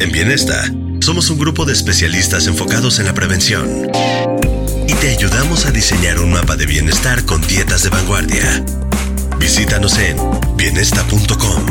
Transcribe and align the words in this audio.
En 0.00 0.10
Bienesta, 0.10 0.64
somos 1.00 1.30
un 1.30 1.38
grupo 1.38 1.64
de 1.64 1.72
especialistas 1.72 2.46
enfocados 2.48 2.98
en 2.98 3.06
la 3.06 3.14
prevención 3.14 3.90
y 4.88 4.92
te 4.94 5.10
ayudamos 5.10 5.66
a 5.66 5.70
diseñar 5.70 6.18
un 6.18 6.32
mapa 6.32 6.56
de 6.56 6.66
bienestar 6.66 7.24
con 7.24 7.40
dietas 7.46 7.84
de 7.84 7.90
vanguardia. 7.90 8.64
Visítanos 9.38 9.96
en 9.98 10.16
bienesta.com. 10.56 11.64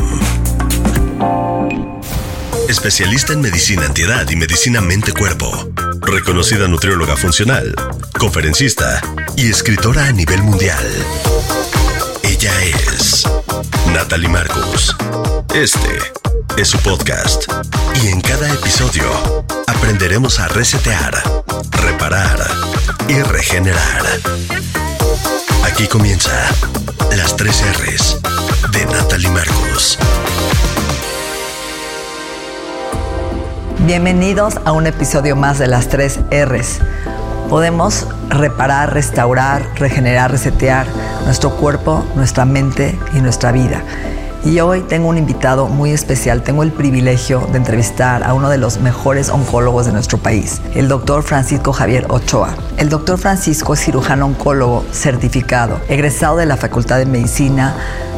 Especialista 2.68 3.34
en 3.34 3.42
medicina 3.42 3.84
antiedad 3.84 4.28
y 4.30 4.36
medicina 4.36 4.80
mente-cuerpo. 4.80 5.70
Reconocida 6.00 6.66
nutrióloga 6.66 7.16
funcional, 7.16 7.74
conferencista 8.18 9.02
y 9.36 9.50
escritora 9.50 10.06
a 10.06 10.12
nivel 10.12 10.42
mundial. 10.42 10.86
Ella 12.22 12.52
es 12.64 13.24
Natalie 13.92 14.28
Marcus. 14.28 14.96
Este 15.54 16.23
es 16.56 16.68
su 16.68 16.78
podcast. 16.78 17.44
Y 18.02 18.08
en 18.08 18.20
cada 18.20 18.48
episodio 18.52 19.04
aprenderemos 19.66 20.38
a 20.38 20.48
resetear, 20.48 21.14
reparar 21.82 22.38
y 23.08 23.20
regenerar. 23.22 24.02
Aquí 25.64 25.86
comienza 25.86 26.30
las 27.16 27.36
tres 27.36 27.62
R's 27.78 28.20
de 28.72 28.86
Natalie 28.86 29.30
Marcus. 29.30 29.98
Bienvenidos 33.80 34.54
a 34.64 34.72
un 34.72 34.86
episodio 34.86 35.36
más 35.36 35.58
de 35.58 35.66
las 35.66 35.88
tres 35.88 36.20
R's. 36.30 36.78
Podemos 37.48 38.06
reparar, 38.28 38.92
restaurar, 38.94 39.66
regenerar, 39.76 40.30
resetear 40.30 40.86
nuestro 41.24 41.56
cuerpo, 41.56 42.04
nuestra 42.14 42.44
mente 42.44 42.98
y 43.14 43.20
nuestra 43.20 43.52
vida. 43.52 43.82
Y 44.44 44.60
hoy 44.60 44.82
tengo 44.82 45.08
un 45.08 45.16
invitado 45.16 45.68
muy 45.68 45.90
especial. 45.90 46.42
Tengo 46.42 46.62
el 46.62 46.70
privilegio 46.70 47.48
de 47.50 47.56
entrevistar 47.56 48.22
a 48.22 48.34
uno 48.34 48.50
de 48.50 48.58
los 48.58 48.78
mejores 48.78 49.30
oncólogos 49.30 49.86
de 49.86 49.92
nuestro 49.92 50.18
país, 50.18 50.60
el 50.74 50.86
doctor 50.86 51.22
Francisco 51.22 51.72
Javier 51.72 52.06
Ochoa. 52.10 52.54
El 52.76 52.90
doctor 52.90 53.18
Francisco 53.18 53.72
es 53.72 53.80
cirujano 53.80 54.26
oncólogo 54.26 54.84
certificado, 54.92 55.80
egresado 55.88 56.36
de 56.36 56.44
la 56.44 56.58
Facultad 56.58 56.98
de 56.98 57.06
Medicina 57.06 57.74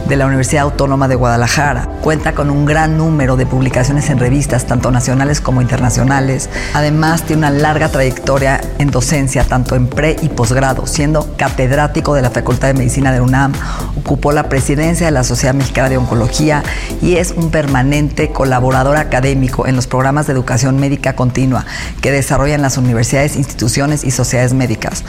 de 0.08 0.16
la 0.16 0.26
Universidad 0.26 0.62
Autónoma 0.62 1.08
de 1.08 1.16
Guadalajara. 1.16 1.88
Cuenta 2.00 2.32
con 2.32 2.50
un 2.50 2.64
gran 2.64 2.96
número 2.96 3.36
de 3.36 3.44
publicaciones 3.44 4.08
en 4.08 4.18
revistas, 4.18 4.66
tanto 4.66 4.92
nacionales 4.92 5.40
como 5.40 5.60
internacionales. 5.60 6.48
Además, 6.74 7.24
tiene 7.24 7.40
una 7.40 7.50
larga 7.50 7.88
trayectoria 7.88 8.60
en 8.78 8.90
docencia, 8.90 9.42
tanto 9.44 9.74
en 9.74 9.88
pre 9.88 10.16
y 10.22 10.28
posgrado, 10.28 10.86
siendo 10.86 11.36
catedrático 11.36 12.14
de 12.14 12.22
la 12.22 12.30
Facultad 12.30 12.68
de 12.68 12.74
Medicina 12.74 13.10
de 13.12 13.20
UNAM. 13.20 13.52
Ocupó 13.98 14.30
la 14.30 14.48
presidencia 14.48 15.06
de 15.06 15.12
la 15.12 15.24
Sociedad 15.24 15.54
Mexicana 15.54 15.88
de 15.88 15.96
Oncología 15.96 16.62
y 17.02 17.16
es 17.16 17.32
un 17.32 17.50
permanente 17.50 18.30
colaborador 18.30 18.98
académico 18.98 19.66
en 19.66 19.74
los 19.74 19.88
programas 19.88 20.28
de 20.28 20.34
educación 20.34 20.78
médica 20.78 21.16
continua 21.16 21.64
que 22.00 22.12
desarrollan 22.12 22.62
las 22.62 22.78
universidades, 22.78 23.34
instituciones 23.34 24.04
y 24.04 24.12
sociedades 24.12 24.52
médicas. 24.52 25.04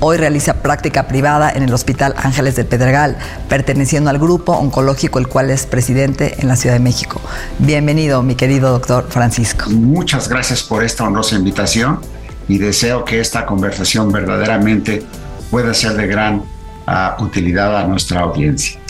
Hoy 0.00 0.16
realiza 0.16 0.54
práctica 0.54 1.06
privada 1.06 1.52
en 1.52 1.62
el 1.62 1.72
Hospital 1.72 2.14
Ángeles 2.16 2.56
del 2.56 2.66
Pedregal, 2.66 3.16
perteneciendo 3.48 4.10
al 4.10 4.18
grupo 4.18 4.39
oncológico, 4.46 5.18
el 5.18 5.28
cual 5.28 5.50
es 5.50 5.66
presidente 5.66 6.36
en 6.38 6.48
la 6.48 6.56
Ciudad 6.56 6.74
de 6.74 6.80
México. 6.80 7.20
Bienvenido, 7.58 8.22
mi 8.22 8.34
querido 8.34 8.70
doctor 8.70 9.06
Francisco. 9.08 9.70
Muchas 9.70 10.28
gracias 10.28 10.62
por 10.62 10.82
esta 10.84 11.04
honrosa 11.04 11.36
invitación 11.36 12.00
y 12.48 12.58
deseo 12.58 13.04
que 13.04 13.20
esta 13.20 13.46
conversación 13.46 14.10
verdaderamente 14.10 15.02
pueda 15.50 15.74
ser 15.74 15.94
de 15.94 16.06
gran 16.06 16.36
uh, 16.36 17.22
utilidad 17.22 17.76
a 17.76 17.86
nuestra 17.86 18.20
audiencia. 18.20 18.80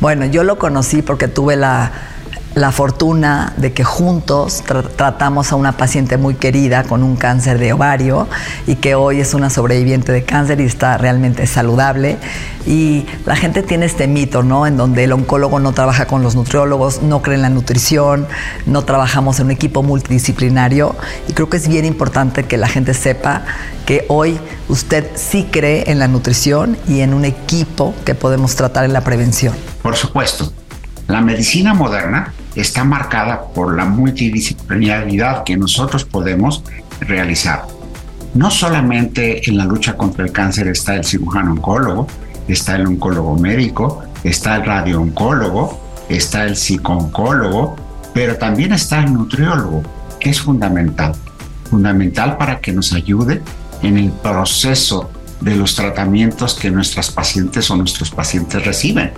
Bueno, 0.00 0.26
yo 0.26 0.44
lo 0.44 0.58
conocí 0.58 1.02
porque 1.02 1.28
tuve 1.28 1.56
la 1.56 1.92
la 2.56 2.72
fortuna 2.72 3.52
de 3.58 3.74
que 3.74 3.84
juntos 3.84 4.62
tra 4.66 4.82
tratamos 4.82 5.52
a 5.52 5.56
una 5.56 5.76
paciente 5.76 6.16
muy 6.16 6.36
querida 6.36 6.84
con 6.84 7.02
un 7.02 7.14
cáncer 7.14 7.58
de 7.58 7.74
ovario 7.74 8.26
y 8.66 8.76
que 8.76 8.94
hoy 8.94 9.20
es 9.20 9.34
una 9.34 9.50
sobreviviente 9.50 10.10
de 10.10 10.24
cáncer 10.24 10.62
y 10.62 10.64
está 10.64 10.96
realmente 10.96 11.46
saludable. 11.46 12.16
Y 12.64 13.04
la 13.26 13.36
gente 13.36 13.62
tiene 13.62 13.84
este 13.84 14.08
mito, 14.08 14.42
¿no? 14.42 14.66
En 14.66 14.78
donde 14.78 15.04
el 15.04 15.12
oncólogo 15.12 15.60
no 15.60 15.72
trabaja 15.72 16.06
con 16.06 16.22
los 16.22 16.34
nutriólogos, 16.34 17.02
no 17.02 17.20
cree 17.20 17.36
en 17.36 17.42
la 17.42 17.50
nutrición, 17.50 18.26
no 18.64 18.84
trabajamos 18.84 19.38
en 19.38 19.46
un 19.46 19.52
equipo 19.52 19.82
multidisciplinario. 19.82 20.96
Y 21.28 21.34
creo 21.34 21.50
que 21.50 21.58
es 21.58 21.68
bien 21.68 21.84
importante 21.84 22.44
que 22.44 22.56
la 22.56 22.68
gente 22.68 22.94
sepa 22.94 23.42
que 23.84 24.06
hoy 24.08 24.40
usted 24.70 25.10
sí 25.14 25.46
cree 25.50 25.90
en 25.90 25.98
la 25.98 26.08
nutrición 26.08 26.78
y 26.88 27.00
en 27.00 27.12
un 27.12 27.26
equipo 27.26 27.94
que 28.06 28.14
podemos 28.14 28.56
tratar 28.56 28.86
en 28.86 28.94
la 28.94 29.02
prevención. 29.02 29.54
Por 29.82 29.94
supuesto. 29.94 30.50
La 31.06 31.20
medicina 31.20 31.74
moderna 31.74 32.32
está 32.56 32.84
marcada 32.84 33.42
por 33.54 33.76
la 33.76 33.84
multidisciplinaridad 33.84 35.44
que 35.44 35.56
nosotros 35.56 36.04
podemos 36.04 36.64
realizar. 37.00 37.66
No 38.34 38.50
solamente 38.50 39.48
en 39.48 39.58
la 39.58 39.64
lucha 39.64 39.96
contra 39.96 40.24
el 40.24 40.32
cáncer 40.32 40.68
está 40.68 40.94
el 40.94 41.04
cirujano 41.04 41.52
oncólogo, 41.52 42.06
está 42.48 42.76
el 42.76 42.86
oncólogo 42.86 43.36
médico, 43.36 44.02
está 44.24 44.56
el 44.56 44.64
radiooncólogo, 44.64 45.80
está 46.08 46.44
el 46.44 46.56
psicooncólogo, 46.56 47.76
pero 48.14 48.36
también 48.36 48.72
está 48.72 49.00
el 49.00 49.12
nutriólogo, 49.12 49.82
que 50.18 50.30
es 50.30 50.40
fundamental. 50.40 51.14
Fundamental 51.70 52.36
para 52.38 52.60
que 52.60 52.72
nos 52.72 52.92
ayude 52.92 53.42
en 53.82 53.98
el 53.98 54.10
proceso 54.10 55.10
de 55.40 55.54
los 55.56 55.74
tratamientos 55.74 56.54
que 56.54 56.70
nuestras 56.70 57.10
pacientes 57.10 57.70
o 57.70 57.76
nuestros 57.76 58.10
pacientes 58.10 58.64
reciben 58.64 59.12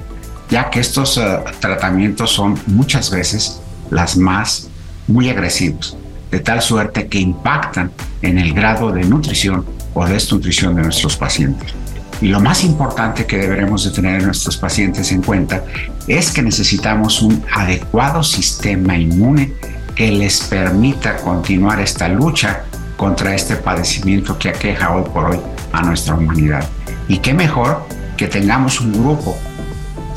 ya 0.50 0.70
que 0.70 0.80
estos 0.80 1.16
uh, 1.16 1.44
tratamientos 1.60 2.32
son 2.32 2.58
muchas 2.66 3.10
veces 3.10 3.60
las 3.90 4.16
más 4.16 4.68
muy 5.06 5.30
agresivos, 5.30 5.96
de 6.30 6.40
tal 6.40 6.62
suerte 6.62 7.06
que 7.06 7.18
impactan 7.18 7.90
en 8.22 8.38
el 8.38 8.52
grado 8.52 8.92
de 8.92 9.04
nutrición 9.04 9.64
o 9.94 10.06
desnutrición 10.06 10.74
de 10.74 10.82
nuestros 10.82 11.16
pacientes. 11.16 11.74
Y 12.20 12.28
lo 12.28 12.40
más 12.40 12.64
importante 12.64 13.26
que 13.26 13.38
deberemos 13.38 13.84
de 13.84 13.90
tener 13.90 14.22
nuestros 14.22 14.56
pacientes 14.56 15.12
en 15.12 15.22
cuenta 15.22 15.62
es 16.08 16.32
que 16.32 16.42
necesitamos 16.42 17.22
un 17.22 17.44
adecuado 17.54 18.22
sistema 18.22 18.96
inmune 18.96 19.52
que 19.94 20.10
les 20.10 20.40
permita 20.40 21.16
continuar 21.16 21.80
esta 21.80 22.08
lucha 22.08 22.64
contra 22.96 23.34
este 23.34 23.56
padecimiento 23.56 24.36
que 24.38 24.48
aqueja 24.48 24.94
hoy 24.94 25.04
por 25.12 25.26
hoy 25.26 25.38
a 25.72 25.82
nuestra 25.82 26.14
humanidad. 26.14 26.68
Y 27.06 27.18
qué 27.18 27.32
mejor 27.32 27.86
que 28.16 28.26
tengamos 28.26 28.80
un 28.80 28.92
grupo 28.92 29.38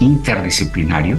interdisciplinario 0.01 1.17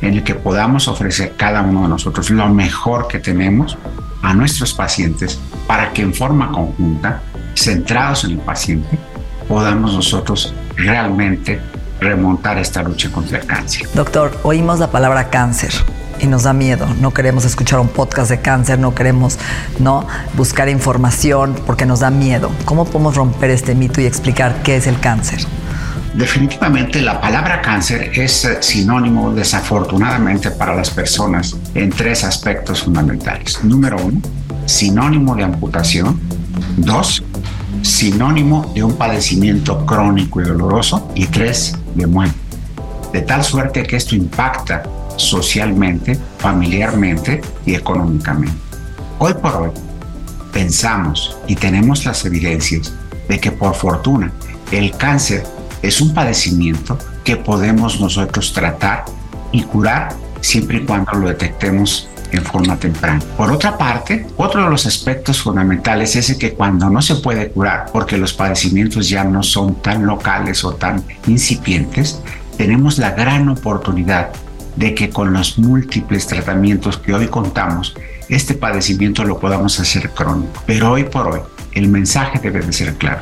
en 0.00 0.14
el 0.14 0.24
que 0.24 0.34
podamos 0.34 0.88
ofrecer 0.88 1.34
cada 1.36 1.62
uno 1.62 1.82
de 1.82 1.88
nosotros 1.88 2.30
lo 2.30 2.48
mejor 2.48 3.08
que 3.08 3.18
tenemos 3.18 3.78
a 4.22 4.34
nuestros 4.34 4.74
pacientes 4.74 5.38
para 5.66 5.92
que 5.92 6.02
en 6.02 6.12
forma 6.12 6.50
conjunta, 6.50 7.22
centrados 7.54 8.24
en 8.24 8.32
el 8.32 8.38
paciente, 8.38 8.98
podamos 9.48 9.94
nosotros 9.94 10.54
realmente 10.76 11.60
remontar 12.00 12.58
esta 12.58 12.82
lucha 12.82 13.10
contra 13.10 13.38
el 13.38 13.46
cáncer. 13.46 13.88
Doctor, 13.94 14.38
oímos 14.42 14.78
la 14.78 14.90
palabra 14.90 15.30
cáncer 15.30 15.72
y 16.20 16.26
nos 16.26 16.44
da 16.44 16.52
miedo. 16.52 16.86
No 17.00 17.12
queremos 17.12 17.44
escuchar 17.44 17.80
un 17.80 17.88
podcast 17.88 18.30
de 18.30 18.40
cáncer, 18.40 18.78
no 18.78 18.94
queremos 18.94 19.38
no 19.78 20.06
buscar 20.34 20.68
información 20.68 21.54
porque 21.66 21.86
nos 21.86 22.00
da 22.00 22.10
miedo. 22.10 22.50
¿Cómo 22.64 22.84
podemos 22.84 23.16
romper 23.16 23.50
este 23.50 23.74
mito 23.74 24.00
y 24.00 24.06
explicar 24.06 24.62
qué 24.62 24.76
es 24.76 24.86
el 24.86 24.98
cáncer? 25.00 25.46
Definitivamente 26.14 27.02
la 27.02 27.20
palabra 27.20 27.60
cáncer 27.60 28.12
es 28.14 28.44
eh, 28.44 28.58
sinónimo 28.62 29.34
desafortunadamente 29.34 30.52
para 30.52 30.72
las 30.72 30.90
personas 30.90 31.56
en 31.74 31.90
tres 31.90 32.22
aspectos 32.22 32.84
fundamentales. 32.84 33.64
Número 33.64 33.96
uno, 34.00 34.20
sinónimo 34.64 35.34
de 35.34 35.42
amputación. 35.42 36.20
Dos, 36.76 37.24
sinónimo 37.82 38.70
de 38.76 38.84
un 38.84 38.94
padecimiento 38.94 39.84
crónico 39.84 40.40
y 40.40 40.44
doloroso. 40.44 41.10
Y 41.16 41.26
tres, 41.26 41.76
de 41.96 42.06
muerte. 42.06 42.38
De 43.12 43.22
tal 43.22 43.42
suerte 43.42 43.82
que 43.82 43.96
esto 43.96 44.14
impacta 44.14 44.84
socialmente, 45.16 46.16
familiarmente 46.38 47.40
y 47.66 47.74
económicamente. 47.74 48.56
Hoy 49.18 49.34
por 49.34 49.56
hoy 49.56 49.70
pensamos 50.52 51.36
y 51.48 51.56
tenemos 51.56 52.04
las 52.04 52.24
evidencias 52.24 52.92
de 53.28 53.40
que 53.40 53.50
por 53.50 53.74
fortuna 53.74 54.30
el 54.70 54.92
cáncer 54.96 55.44
es 55.86 56.00
un 56.00 56.14
padecimiento 56.14 56.98
que 57.24 57.36
podemos 57.36 58.00
nosotros 58.00 58.52
tratar 58.52 59.04
y 59.52 59.62
curar 59.62 60.14
siempre 60.40 60.78
y 60.78 60.84
cuando 60.84 61.12
lo 61.12 61.28
detectemos 61.28 62.08
en 62.32 62.42
forma 62.42 62.76
temprana. 62.76 63.20
Por 63.36 63.52
otra 63.52 63.78
parte, 63.78 64.26
otro 64.36 64.64
de 64.64 64.70
los 64.70 64.86
aspectos 64.86 65.40
fundamentales 65.40 66.16
es 66.16 66.34
que 66.36 66.54
cuando 66.54 66.90
no 66.90 67.00
se 67.02 67.16
puede 67.16 67.50
curar, 67.50 67.86
porque 67.92 68.18
los 68.18 68.32
padecimientos 68.32 69.08
ya 69.08 69.24
no 69.24 69.42
son 69.42 69.80
tan 69.82 70.06
locales 70.06 70.64
o 70.64 70.72
tan 70.74 71.04
incipientes, 71.26 72.20
tenemos 72.56 72.98
la 72.98 73.10
gran 73.10 73.48
oportunidad 73.48 74.30
de 74.76 74.94
que 74.94 75.10
con 75.10 75.32
los 75.32 75.58
múltiples 75.58 76.26
tratamientos 76.26 76.96
que 76.98 77.14
hoy 77.14 77.28
contamos, 77.28 77.94
este 78.28 78.54
padecimiento 78.54 79.22
lo 79.24 79.38
podamos 79.38 79.78
hacer 79.78 80.10
crónico. 80.10 80.62
Pero 80.66 80.92
hoy 80.92 81.04
por 81.04 81.28
hoy, 81.28 81.40
el 81.72 81.88
mensaje 81.88 82.40
debe 82.40 82.60
de 82.60 82.72
ser 82.72 82.94
claro. 82.94 83.20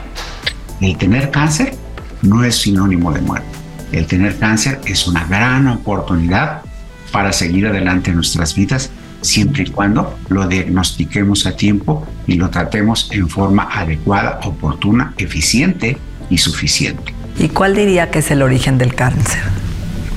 El 0.81 0.97
tener 0.97 1.31
cáncer 1.31 1.82
no 2.23 2.45
es 2.45 2.57
sinónimo 2.57 3.13
de 3.13 3.21
muerte. 3.21 3.49
El 3.93 4.07
tener 4.07 4.39
cáncer 4.39 4.81
es 4.87 5.07
una 5.07 5.25
gran 5.25 5.69
oportunidad 5.69 6.63
para 7.11 7.33
seguir 7.33 7.67
adelante 7.67 8.11
en 8.11 8.17
nuestras 8.17 8.55
vidas 8.55 8.91
siempre 9.23 9.63
y 9.63 9.71
cuando 9.71 10.19
lo 10.29 10.47
diagnostiquemos 10.47 11.47
a 11.47 11.57
tiempo 11.57 12.07
y 12.27 12.35
lo 12.35 12.51
tratemos 12.51 13.09
en 13.13 13.29
forma 13.29 13.69
adecuada, 13.73 14.41
oportuna, 14.45 15.15
eficiente 15.17 15.97
y 16.29 16.39
suficiente. 16.39 17.15
¿Y 17.39 17.49
cuál 17.49 17.75
diría 17.75 18.11
que 18.11 18.19
es 18.19 18.31
el 18.31 18.43
origen 18.43 18.79
del 18.79 18.95
cáncer? 18.95 19.43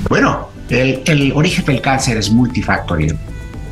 Bueno, 0.10 0.50
el, 0.70 1.02
el 1.06 1.32
origen 1.34 1.66
del 1.66 1.82
cáncer 1.82 2.18
es 2.18 2.30
multifactorial. 2.30 3.18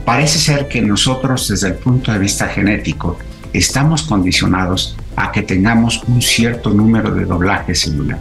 Parece 0.06 0.40
ser 0.40 0.68
que 0.68 0.82
nosotros 0.82 1.48
desde 1.48 1.70
el 1.70 1.76
punto 1.76 2.12
de 2.12 2.20
vista 2.20 2.48
genético 2.48 3.18
estamos 3.54 4.04
condicionados 4.04 4.96
a 5.16 5.32
que 5.32 5.42
tengamos 5.42 6.04
un 6.08 6.22
cierto 6.22 6.70
número 6.72 7.14
de 7.14 7.26
doblaje 7.26 7.76
celular. 7.76 8.20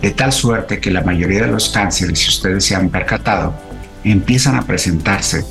De 0.00 0.10
tal 0.10 0.32
suerte 0.32 0.80
que 0.80 0.90
la 0.90 1.02
mayoría 1.02 1.42
de 1.42 1.52
los 1.52 1.68
cánceres, 1.68 2.18
si 2.18 2.28
ustedes 2.28 2.64
se 2.64 2.74
han 2.74 2.88
percatado, 2.88 3.54
empiezan 4.04 4.56
a 4.56 4.62
presentarse 4.62 5.44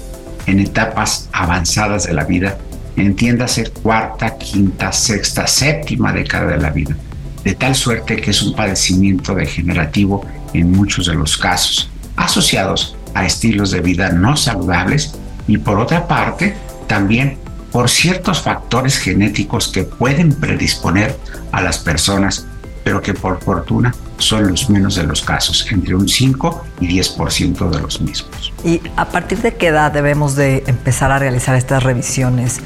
en 0.46 0.60
etapas 0.60 1.30
avanzadas 1.32 2.06
de 2.06 2.14
la 2.14 2.26
vida, 2.26 2.58
entiéndase 2.98 3.72
cuarta, 3.72 4.38
quinta, 4.38 4.92
sexta, 4.92 5.48
séptima 5.48 6.12
década 6.12 6.52
de 6.52 6.58
la 6.58 6.70
vida, 6.70 6.96
de 7.44 7.56
tal 7.56 7.76
suerte 7.76 8.18
que 8.18 8.32
es 8.32 8.42
un 8.42 8.56
padecimiento 8.56 9.34
degenerativo 9.34 10.26
en 10.54 10.72
muchos 10.72 11.08
de 11.08 11.14
los 11.14 11.38
casos, 11.38 11.90
asociados 12.18 12.98
a 13.14 13.26
estilos 13.26 13.72
de 13.72 13.82
vida 13.82 14.10
no 14.10 14.36
saludables 14.36 15.14
y 15.48 15.58
por 15.58 15.80
otra 15.80 16.08
parte 16.08 16.56
también 16.88 17.38
por 17.72 17.90
ciertos 17.90 18.42
factores 18.42 18.98
genéticos 18.98 19.70
que 19.70 19.84
pueden 19.84 20.34
predisponer 20.34 21.18
a 21.52 21.62
las 21.62 21.78
personas, 21.78 22.46
pero 22.84 23.02
que 23.02 23.14
por 23.14 23.42
fortuna 23.42 23.94
son 24.18 24.50
los 24.50 24.70
menos 24.70 24.96
de 24.96 25.04
los 25.04 25.22
casos, 25.22 25.66
entre 25.72 25.96
un 25.96 26.08
5 26.08 26.66
y 26.82 26.88
10% 26.88 27.70
de 27.70 27.80
los 27.80 28.02
mismos. 28.02 28.54
¿Y 28.64 28.82
a 28.96 29.06
partir 29.06 29.40
de 29.40 29.56
qué 29.56 29.68
edad 29.68 29.92
debemos 29.92 30.36
de 30.36 30.64
empezar 30.68 31.12
a 31.12 31.20
realizar 31.20 31.56
estas 31.56 31.84
revisiones 31.84 32.60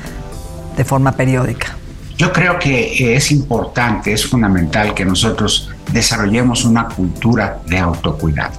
de 0.75 0.83
forma 0.83 1.13
periódica? 1.13 1.77
Yo 2.17 2.31
creo 2.31 2.57
que 2.59 3.15
es 3.15 3.31
importante, 3.31 4.13
es 4.13 4.25
fundamental 4.25 4.93
que 4.93 5.03
nosotros 5.03 5.69
desarrollemos 5.91 6.63
una 6.63 6.87
cultura 6.87 7.59
de 7.67 7.77
autocuidado. 7.77 8.53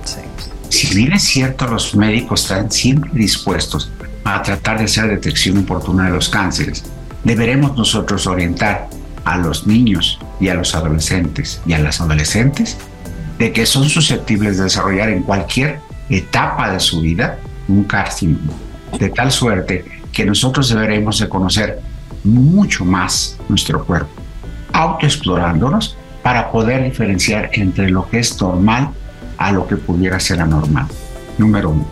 Si 0.69 0.94
bien 0.94 1.14
es 1.14 1.22
cierto, 1.22 1.66
los 1.66 1.94
médicos 1.94 2.42
están 2.42 2.70
siempre 2.70 3.10
dispuestos 3.14 3.90
a 4.26 4.43
tratar 4.43 4.78
de 4.78 4.84
hacer 4.84 5.08
detección 5.08 5.58
oportuna 5.58 6.06
de 6.06 6.11
los 6.11 6.28
cánceres, 6.28 6.84
deberemos 7.23 7.76
nosotros 7.76 8.26
orientar 8.26 8.88
a 9.25 9.38
los 9.38 9.67
niños 9.67 10.19
y 10.40 10.49
a 10.49 10.55
los 10.55 10.75
adolescentes 10.75 11.62
y 11.64 11.75
a 11.75 11.78
las 11.78 12.00
adolescentes 12.00 12.76
de 13.38 13.52
que 13.52 13.67
son 13.67 13.88
susceptibles 13.88 14.56
de 14.56 14.64
desarrollar 14.64 15.11
en 15.11 15.23
cualquier 15.23 15.78
etapa 16.08 16.73
de 16.73 16.81
su 16.81 17.00
vida 17.00 17.38
un 17.69 17.84
carcinoma. 17.84 18.52
De 18.99 19.11
tal 19.11 19.31
suerte 19.31 19.84
que 20.12 20.25
nosotros 20.25 20.69
deberemos 20.69 21.20
de 21.20 21.28
conocer 21.28 21.81
mucho 22.25 22.84
más 22.84 23.38
nuestro 23.49 23.84
cuerpo, 23.84 24.11
autoexplorándonos 24.73 25.96
para 26.23 26.50
poder 26.50 26.82
diferenciar 26.82 27.50
entre 27.52 27.90
lo 27.90 28.08
que 28.08 28.19
es 28.19 28.40
normal 28.40 28.90
a 29.38 29.52
lo 29.52 29.69
que 29.69 29.76
pudiera 29.76 30.19
ser 30.19 30.40
anormal. 30.40 30.87
Número 31.38 31.70
uno. 31.70 31.87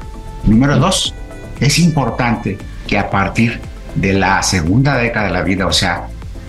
Número 0.45 0.79
dos, 0.79 1.15
es 1.61 1.79
importante 1.79 2.59
que 2.87 2.99
a 2.99 3.11
partir 3.11 3.61
de 3.95 4.13
la 4.13 4.43
segunda 4.43 4.97
década 4.97 5.27
de 5.27 5.33
la 5.33 5.43
vida, 5.43 5.67
o 5.67 5.73
sea, 5.73 6.09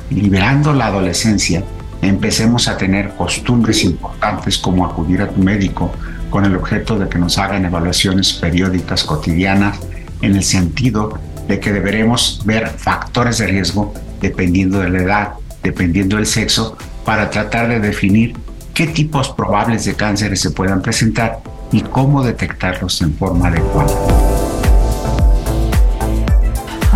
liberando 0.09 0.73
la 0.73 0.87
adolescencia, 0.87 1.63
empecemos 2.01 2.67
a 2.67 2.77
tener 2.77 3.09
costumbres 3.15 3.83
importantes 3.83 4.57
como 4.57 4.85
acudir 4.85 5.21
a 5.21 5.29
tu 5.29 5.41
médico 5.41 5.91
con 6.29 6.45
el 6.45 6.55
objeto 6.55 6.97
de 6.97 7.07
que 7.07 7.17
nos 7.17 7.37
hagan 7.37 7.65
evaluaciones 7.65 8.33
periódicas 8.33 9.03
cotidianas 9.03 9.79
en 10.21 10.35
el 10.35 10.43
sentido 10.43 11.17
de 11.47 11.59
que 11.59 11.71
deberemos 11.71 12.41
ver 12.45 12.67
factores 12.67 13.37
de 13.37 13.47
riesgo 13.47 13.93
dependiendo 14.21 14.79
de 14.79 14.89
la 14.89 15.01
edad, 15.01 15.33
dependiendo 15.63 16.17
del 16.17 16.25
sexo, 16.25 16.77
para 17.03 17.29
tratar 17.29 17.69
de 17.69 17.79
definir 17.79 18.35
qué 18.73 18.87
tipos 18.87 19.29
probables 19.29 19.85
de 19.85 19.93
cánceres 19.93 20.41
se 20.41 20.51
puedan 20.51 20.81
presentar 20.81 21.39
y 21.71 21.81
cómo 21.81 22.23
detectarlos 22.23 23.01
en 23.01 23.13
forma 23.13 23.47
adecuada. 23.47 24.54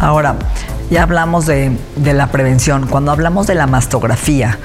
Ahora, 0.01 0.37
ya 0.89 1.03
hablamos 1.03 1.45
de, 1.45 1.75
la 2.01 2.27
prevención. 2.27 2.87
Cuando 2.87 3.11
hablamos 3.11 3.47
de 3.47 3.55
la 3.55 3.67
mastografía, 3.67 4.57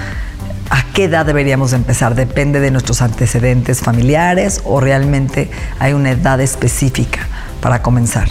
¿a 0.71 0.85
qué 0.93 1.05
edad 1.05 1.27
deberíamos 1.27 1.73
empezar? 1.73 2.15
¿Depende 2.15 2.61
de 2.61 2.71
nuestros 2.71 3.03
antecedentes 3.03 3.81
familiares 3.81 4.63
o 4.65 4.79
realmente 4.79 5.51
hay 5.81 5.93
una 5.93 6.13
edad 6.13 6.41
específica 6.41 7.27
para 7.61 7.83
comenzar? 7.83 8.29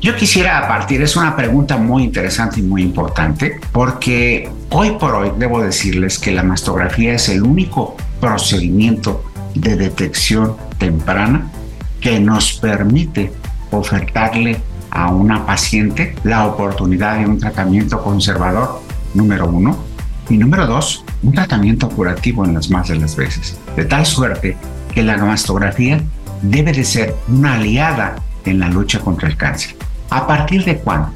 Yo 0.00 0.14
quisiera 0.14 0.68
partir, 0.68 1.02
es 1.02 1.16
una 1.16 1.34
pregunta 1.34 1.76
muy 1.76 2.04
interesante 2.04 2.60
y 2.60 2.62
muy 2.62 2.82
importante, 2.82 3.60
porque 3.72 4.48
hoy 4.70 4.92
por 4.92 5.16
hoy 5.16 5.32
debo 5.36 5.60
decirles 5.60 6.20
que 6.20 6.30
la 6.30 6.44
mastografía 6.44 7.12
es 7.12 7.28
el 7.28 7.42
único 7.42 7.96
procedimiento 8.20 9.24
de 9.54 9.74
detección 9.74 10.56
temprana 10.78 11.50
que 12.00 12.20
nos 12.20 12.52
permite 12.52 13.32
ofertarle 13.72 14.69
a 14.90 15.10
una 15.10 15.46
paciente 15.46 16.14
la 16.24 16.46
oportunidad 16.46 17.18
de 17.18 17.26
un 17.26 17.38
tratamiento 17.38 18.02
conservador, 18.02 18.80
número 19.14 19.48
uno, 19.48 19.78
y 20.28 20.36
número 20.36 20.66
dos, 20.66 21.04
un 21.22 21.32
tratamiento 21.32 21.88
curativo 21.88 22.44
en 22.44 22.54
las 22.54 22.70
más 22.70 22.88
de 22.88 22.96
las 22.96 23.16
veces, 23.16 23.58
de 23.76 23.84
tal 23.84 24.06
suerte 24.06 24.56
que 24.94 25.02
la 25.02 25.16
mastografía 25.16 26.00
debe 26.42 26.72
de 26.72 26.84
ser 26.84 27.14
una 27.28 27.54
aliada 27.54 28.16
en 28.44 28.60
la 28.60 28.68
lucha 28.68 29.00
contra 29.00 29.28
el 29.28 29.36
cáncer. 29.36 29.76
¿A 30.10 30.26
partir 30.26 30.64
de 30.64 30.78
cuándo? 30.78 31.10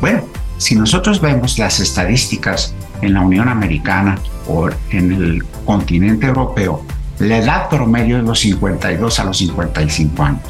Bueno, 0.00 0.22
si 0.58 0.74
nosotros 0.74 1.20
vemos 1.20 1.58
las 1.58 1.80
estadísticas 1.80 2.74
en 3.02 3.14
la 3.14 3.20
Unión 3.20 3.48
Americana 3.48 4.18
o 4.48 4.68
en 4.90 5.12
el 5.12 5.44
continente 5.64 6.26
europeo, 6.26 6.84
la 7.18 7.38
edad 7.38 7.68
promedio 7.68 8.18
es 8.18 8.24
los 8.24 8.40
52 8.40 9.20
a 9.20 9.24
los 9.24 9.38
55 9.38 10.22
años. 10.22 10.42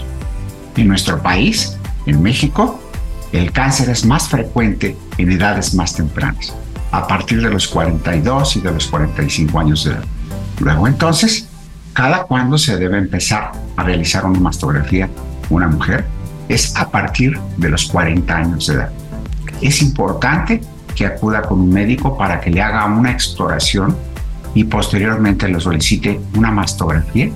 En 0.77 0.89
nuestro 0.89 1.23
país, 1.23 1.79
en 2.07 2.23
México, 2.23 2.81
el 3.33 3.53
cáncer 3.53 3.91
es 3.91 4.05
más 4.07 4.29
frecuente 4.29 4.97
en 5.19 5.33
edades 5.33 5.75
más 5.75 5.95
tempranas, 5.95 6.55
a 6.93 7.07
partir 7.07 7.43
de 7.43 7.51
los 7.51 7.69
42 7.69 8.57
y 8.57 8.61
de 8.61 8.73
los 8.73 8.87
45 8.87 9.59
años 9.59 9.85
de 9.85 9.93
edad. 9.93 10.05
Luego 10.61 10.87
entonces, 10.87 11.49
cada 11.93 12.25
cuándo 12.25 12.57
se 12.57 12.77
debe 12.77 12.99
empezar 12.99 13.53
a 13.77 13.83
realizar 13.83 14.25
una 14.25 14.41
mastografía 14.41 15.09
una 15.49 15.69
mujer 15.69 16.05
es 16.49 16.77
a 16.77 16.91
partir 16.91 17.39
de 17.57 17.69
los 17.69 17.87
40 17.87 18.37
años 18.37 18.67
de 18.67 18.75
edad. 18.75 18.91
Es 19.61 19.83
importante 19.83 20.61
que 20.95 21.07
acuda 21.07 21.43
con 21.43 21.61
un 21.61 21.73
médico 21.73 22.17
para 22.17 22.41
que 22.41 22.51
le 22.51 22.63
haga 22.63 22.85
una 22.87 23.11
exploración 23.11 23.97
y 24.55 24.65
posteriormente 24.65 25.49
le 25.49 25.61
solicite 25.61 26.21
una 26.35 26.51
mastografía 26.51 27.31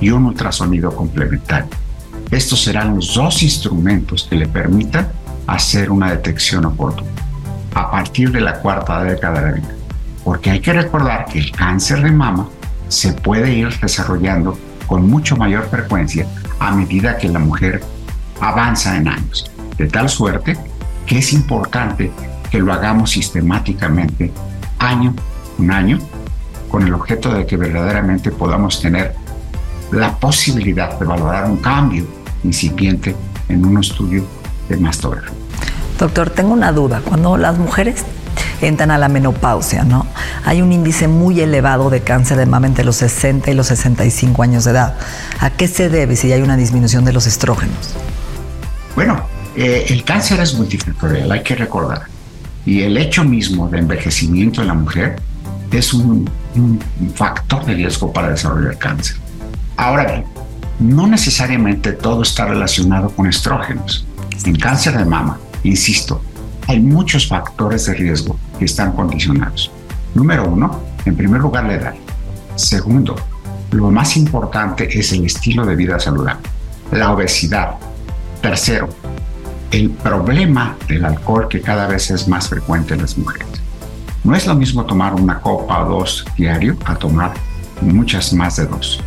y 0.00 0.10
un 0.10 0.26
ultrasonido 0.26 0.94
complementario. 0.94 1.68
Estos 2.30 2.62
serán 2.62 2.96
los 2.96 3.14
dos 3.14 3.42
instrumentos 3.42 4.26
que 4.28 4.36
le 4.36 4.48
permitan 4.48 5.08
hacer 5.46 5.90
una 5.90 6.10
detección 6.10 6.64
oportuna 6.64 7.10
a 7.74 7.90
partir 7.90 8.32
de 8.32 8.40
la 8.40 8.54
cuarta 8.54 9.04
década 9.04 9.42
de 9.42 9.60
vida. 9.60 9.74
Porque 10.24 10.50
hay 10.50 10.60
que 10.60 10.72
recordar 10.72 11.26
que 11.26 11.38
el 11.38 11.52
cáncer 11.52 12.02
de 12.02 12.10
mama 12.10 12.48
se 12.88 13.12
puede 13.12 13.52
ir 13.52 13.68
desarrollando 13.80 14.58
con 14.86 15.08
mucho 15.08 15.36
mayor 15.36 15.68
frecuencia 15.68 16.26
a 16.58 16.72
medida 16.72 17.18
que 17.18 17.28
la 17.28 17.38
mujer 17.38 17.82
avanza 18.40 18.96
en 18.96 19.08
años. 19.08 19.50
De 19.76 19.86
tal 19.86 20.08
suerte 20.08 20.56
que 21.04 21.18
es 21.18 21.32
importante 21.32 22.10
que 22.50 22.58
lo 22.58 22.72
hagamos 22.72 23.10
sistemáticamente 23.10 24.32
año 24.78 25.14
un 25.58 25.70
año 25.70 25.98
con 26.70 26.86
el 26.86 26.94
objeto 26.94 27.32
de 27.32 27.46
que 27.46 27.56
verdaderamente 27.56 28.30
podamos 28.30 28.80
tener 28.80 29.14
la 29.92 30.16
posibilidad 30.18 30.98
de 30.98 31.04
valorar 31.04 31.50
un 31.50 31.58
cambio 31.58 32.06
incipiente 32.44 33.14
en 33.48 33.64
un 33.64 33.78
estudio 33.78 34.24
de 34.68 34.76
mastografía. 34.76 35.30
Doctor, 35.98 36.30
tengo 36.30 36.52
una 36.52 36.72
duda. 36.72 37.00
Cuando 37.04 37.36
las 37.36 37.56
mujeres 37.56 38.04
entran 38.60 38.90
a 38.90 38.98
la 38.98 39.08
menopausia, 39.08 39.84
¿no? 39.84 40.06
Hay 40.44 40.62
un 40.62 40.72
índice 40.72 41.08
muy 41.08 41.40
elevado 41.40 41.90
de 41.90 42.00
cáncer 42.00 42.36
de 42.36 42.46
mama 42.46 42.66
entre 42.66 42.84
los 42.84 42.96
60 42.96 43.50
y 43.50 43.54
los 43.54 43.68
65 43.68 44.42
años 44.42 44.64
de 44.64 44.72
edad. 44.72 44.96
¿A 45.40 45.50
qué 45.50 45.68
se 45.68 45.88
debe 45.88 46.16
si 46.16 46.32
hay 46.32 46.42
una 46.42 46.56
disminución 46.56 47.04
de 47.04 47.12
los 47.12 47.26
estrógenos? 47.26 47.94
Bueno, 48.94 49.22
eh, 49.56 49.86
el 49.88 50.04
cáncer 50.04 50.40
es 50.40 50.54
multifactorial, 50.54 51.30
hay 51.30 51.42
que 51.42 51.54
recordar. 51.54 52.02
Y 52.64 52.82
el 52.82 52.96
hecho 52.96 53.24
mismo 53.24 53.68
de 53.68 53.78
envejecimiento 53.78 54.60
en 54.60 54.68
la 54.68 54.74
mujer 54.74 55.16
es 55.70 55.94
un, 55.94 56.28
un 56.54 56.80
factor 57.14 57.64
de 57.64 57.74
riesgo 57.74 58.12
para 58.12 58.30
desarrollar 58.30 58.78
cáncer. 58.78 59.16
Ahora 59.76 60.04
bien, 60.04 60.24
no 60.78 61.06
necesariamente 61.06 61.92
todo 61.92 62.22
está 62.22 62.46
relacionado 62.46 63.10
con 63.10 63.26
estrógenos. 63.26 64.06
En 64.44 64.56
cáncer 64.56 64.96
de 64.96 65.04
mama, 65.04 65.38
insisto, 65.64 66.22
hay 66.66 66.80
muchos 66.80 67.28
factores 67.28 67.86
de 67.86 67.94
riesgo 67.94 68.38
que 68.58 68.64
están 68.64 68.92
condicionados. 68.92 69.70
Número 70.14 70.48
uno, 70.48 70.80
en 71.04 71.14
primer 71.14 71.42
lugar, 71.42 71.64
la 71.64 71.74
edad. 71.74 71.94
Segundo, 72.54 73.16
lo 73.70 73.90
más 73.90 74.16
importante 74.16 74.88
es 74.98 75.12
el 75.12 75.26
estilo 75.26 75.66
de 75.66 75.76
vida 75.76 76.00
saludable, 76.00 76.48
la 76.90 77.12
obesidad. 77.12 77.74
Tercero, 78.40 78.88
el 79.70 79.90
problema 79.90 80.76
del 80.88 81.04
alcohol 81.04 81.48
que 81.48 81.60
cada 81.60 81.86
vez 81.86 82.10
es 82.10 82.28
más 82.28 82.48
frecuente 82.48 82.94
en 82.94 83.02
las 83.02 83.18
mujeres. 83.18 83.46
No 84.24 84.34
es 84.34 84.46
lo 84.46 84.54
mismo 84.54 84.86
tomar 84.86 85.14
una 85.14 85.40
copa 85.40 85.84
o 85.84 85.88
dos 85.88 86.24
diario 86.36 86.76
a 86.86 86.94
tomar 86.94 87.34
muchas 87.82 88.32
más 88.32 88.56
de 88.56 88.66
dos 88.66 89.02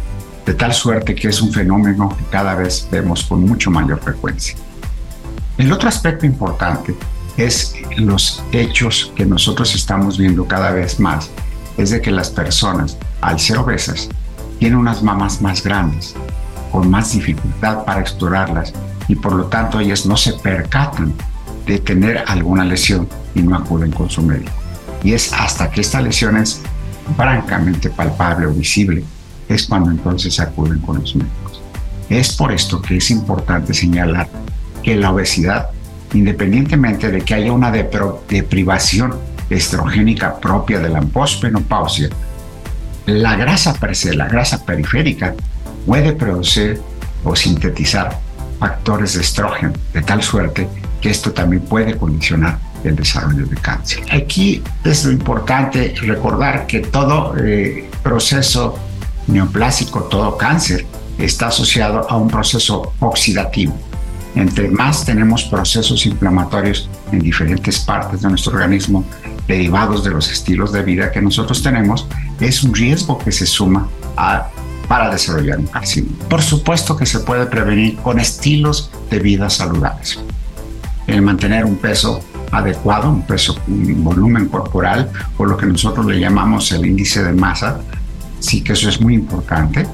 de 0.50 0.56
tal 0.56 0.74
suerte 0.74 1.14
que 1.14 1.28
es 1.28 1.44
un 1.44 1.54
fenómeno 1.54 2.10
que 2.10 2.24
cada 2.32 2.56
vez 2.56 2.88
vemos 2.92 3.24
con 3.24 3.46
mucho 3.46 3.70
mayor 3.70 4.00
frecuencia. 4.00 4.56
El 5.60 5.72
otro 5.72 5.88
aspecto 5.88 6.26
importante 6.26 6.96
es 7.38 7.76
los 7.98 8.42
hechos 8.52 9.14
que 9.16 9.28
nosotros 9.28 9.76
estamos 9.76 10.18
viendo 10.18 10.48
cada 10.48 10.72
vez 10.72 11.00
más, 11.00 11.30
es 11.78 11.92
de 11.92 12.02
que 12.02 12.10
las 12.10 12.32
personas, 12.32 12.98
al 13.22 13.40
ser 13.40 13.60
obesas, 13.60 14.10
tienen 14.58 14.80
unas 14.80 15.04
mamas 15.04 15.40
más 15.40 15.64
grandes, 15.64 16.16
con 16.72 16.90
más 16.90 17.12
dificultad 17.12 17.86
para 17.86 18.02
explorarlas 18.02 18.74
y 19.08 19.14
por 19.14 19.34
lo 19.34 19.46
tanto 19.46 19.80
ellas 19.80 20.08
no 20.08 20.18
se 20.18 20.34
percatan 20.34 21.14
de 21.68 21.78
tener 21.78 22.24
alguna 22.26 22.66
lesión 22.66 23.08
y 23.36 23.44
no 23.44 23.56
acuden 23.56 23.92
con 23.92 24.10
su 24.10 24.24
médico. 24.24 24.52
Y 25.04 25.14
es 25.14 25.32
hasta 25.32 25.70
que 25.70 25.82
esta 25.82 26.02
lesión 26.02 26.38
es 26.38 26.60
francamente 27.16 27.92
palpable 27.92 28.48
o 28.48 28.52
visible 28.52 29.04
es 29.50 29.66
cuando 29.66 29.90
entonces 29.90 30.40
acuden 30.40 30.80
con 30.80 31.00
los 31.00 31.16
médicos. 31.16 31.62
Es 32.10 32.36
por 32.36 32.52
esto 32.52 32.82
que 32.82 32.98
es 32.98 33.12
importante 33.12 33.74
señalar 33.74 34.30
que 34.84 34.96
la 34.96 35.12
obesidad, 35.12 35.70
independientemente 36.14 37.12
de 37.12 37.22
que 37.22 37.34
haya 37.34 37.52
una 37.52 37.72
deprivación 37.72 39.16
estrogénica 39.50 40.40
propia 40.40 40.80
de 40.80 40.90
la 40.90 41.02
posmenopausia, 41.02 42.10
la 43.08 43.36
grasa 43.36 43.74
per 43.74 43.92
la 44.16 44.28
grasa 44.28 44.64
periférica, 44.64 45.34
puede 45.86 46.14
producir 46.14 46.80
o 47.24 47.36
sintetizar 47.36 48.20
factores 48.60 49.16
de 49.16 49.22
estrógeno, 49.22 49.74
de 49.94 50.02
tal 50.02 50.22
suerte 50.22 50.68
que 51.02 51.10
esto 51.10 51.32
también 51.32 51.64
puede 51.64 51.96
condicionar 51.98 52.60
el 52.84 52.96
desarrollo 52.96 53.46
de 53.46 53.56
cáncer. 53.58 54.04
Aquí 54.12 54.62
es 54.84 55.06
importante 55.06 55.94
recordar 56.02 56.68
que 56.68 56.80
todo 56.80 57.36
eh, 57.38 57.90
proceso 58.04 58.78
neoplásico, 59.30 60.04
todo 60.04 60.38
cáncer, 60.38 60.86
está 61.18 61.48
asociado 61.48 62.10
a 62.10 62.18
un 62.18 62.28
proceso 62.28 62.94
oxidativo. 63.00 63.76
Entre 64.36 64.70
más 64.70 65.06
tenemos 65.06 65.44
procesos 65.44 66.06
inflamatorios 66.06 66.90
en 67.12 67.20
diferentes 67.20 67.80
partes 67.80 68.22
de 68.22 68.30
nuestro 68.30 68.54
organismo 68.54 69.04
derivados 69.48 70.04
de 70.04 70.12
los 70.12 70.32
estilos 70.32 70.72
de 70.72 70.84
vida 70.84 71.12
que 71.12 71.22
nosotros 71.22 71.64
tenemos, 71.64 72.08
es 72.40 72.64
un 72.64 72.74
riesgo 72.74 73.18
que 73.18 73.32
se 73.32 73.46
suma 73.46 73.88
para 74.88 75.10
desarrollar 75.10 75.58
un 75.58 75.66
carcinoma. 75.66 76.16
Por 76.30 76.42
supuesto 76.42 76.96
que 76.96 77.06
se 77.06 77.20
puede 77.20 77.48
prevenir 77.48 77.98
con 77.98 78.20
estilos 78.20 78.92
de 79.10 79.20
vida 79.20 79.50
saludables. 79.50 80.20
El 81.08 81.24
mantener 81.24 81.66
un 81.66 81.78
peso 81.78 82.22
adecuado, 82.52 83.10
un 83.10 83.24
peso, 83.24 83.58
un 83.68 84.04
volumen 84.04 84.48
corporal, 84.48 85.10
o 85.38 85.46
lo 85.46 85.58
que 85.58 85.66
nosotros 85.66 86.06
le 86.06 86.20
llamamos 86.20 86.72
el 86.72 86.86
índice 86.86 87.24
de 87.24 87.34
masa, 87.34 87.80
sí 88.40 88.62
que 88.62 88.74
eso 88.74 88.90
es 88.90 89.00
muy 89.02 89.14
importante, 89.14 89.86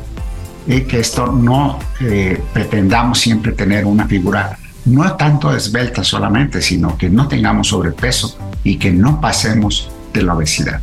y 0.68 0.82
que 0.82 1.00
esto 1.00 1.28
no 1.28 1.80
eh, 2.02 2.42
pretendamos 2.54 3.20
siempre 3.20 3.52
tener 3.52 3.86
una 3.86 4.08
figura 4.08 4.58
no 4.86 5.16
tanto 5.16 5.56
esbelta 5.56 6.04
solamente, 6.04 6.62
sino 6.62 6.98
que 6.98 7.10
no 7.10 7.28
tengamos 7.28 7.70
sobrepeso 7.70 8.38
y 8.64 8.78
que 8.78 8.92
no 8.92 9.20
pasemos 9.20 9.90
de 10.14 10.22
la 10.22 10.36
obesidad. 10.36 10.80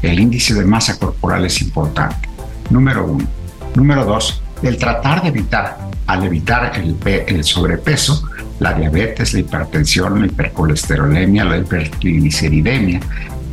El 0.00 0.20
índice 0.20 0.54
de 0.54 0.64
masa 0.64 0.98
corporal 0.98 1.44
es 1.44 1.60
importante, 1.60 2.28
número 2.70 3.06
uno. 3.06 3.26
Número 3.74 4.04
dos, 4.04 4.42
el 4.62 4.76
tratar 4.76 5.22
de 5.22 5.28
evitar, 5.28 5.78
al 6.06 6.24
evitar 6.24 6.72
el, 6.76 6.96
el 7.04 7.44
sobrepeso, 7.44 8.28
la 8.58 8.74
diabetes, 8.74 9.34
la 9.34 9.40
hipertensión, 9.40 10.20
la 10.20 10.26
hipercolesterolemia, 10.26 11.44
la 11.44 11.58
hipertrigliceridemia, 11.58 13.00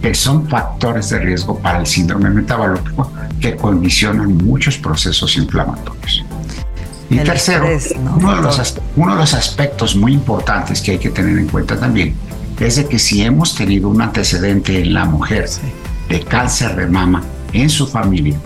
que 0.01 0.13
son 0.13 0.47
factores 0.47 1.09
de 1.09 1.19
riesgo 1.19 1.59
para 1.59 1.79
el 1.79 1.87
síndrome 1.87 2.29
metabólico 2.29 3.11
que 3.39 3.55
condicionan 3.55 4.37
muchos 4.37 4.77
procesos 4.77 5.35
inflamatorios. 5.37 6.25
Y 7.09 7.17
tercero, 7.17 7.65
uno, 8.15 8.35
de 8.35 8.41
los, 8.41 8.75
uno, 8.95 9.13
de 9.13 9.21
los, 9.21 9.33
aspectos 9.33 9.95
muy 9.95 10.13
importantes 10.13 10.79
que 10.79 10.91
hay 10.91 10.99
que 10.99 11.09
tener 11.09 11.39
en 11.39 11.47
cuenta 11.47 11.79
también 11.79 12.15
es 12.59 12.75
de 12.75 12.87
que 12.87 12.99
si 12.99 13.23
hemos 13.23 13.55
tenido 13.55 13.87
un 13.89 14.01
antecedente 14.01 14.81
en 14.81 14.93
la 14.93 15.05
mujer 15.05 15.49
de 16.09 16.21
cáncer 16.21 16.75
de 16.75 16.87
mama 16.87 17.23
en 17.53 17.69
su 17.69 17.87
familia, 17.87 18.37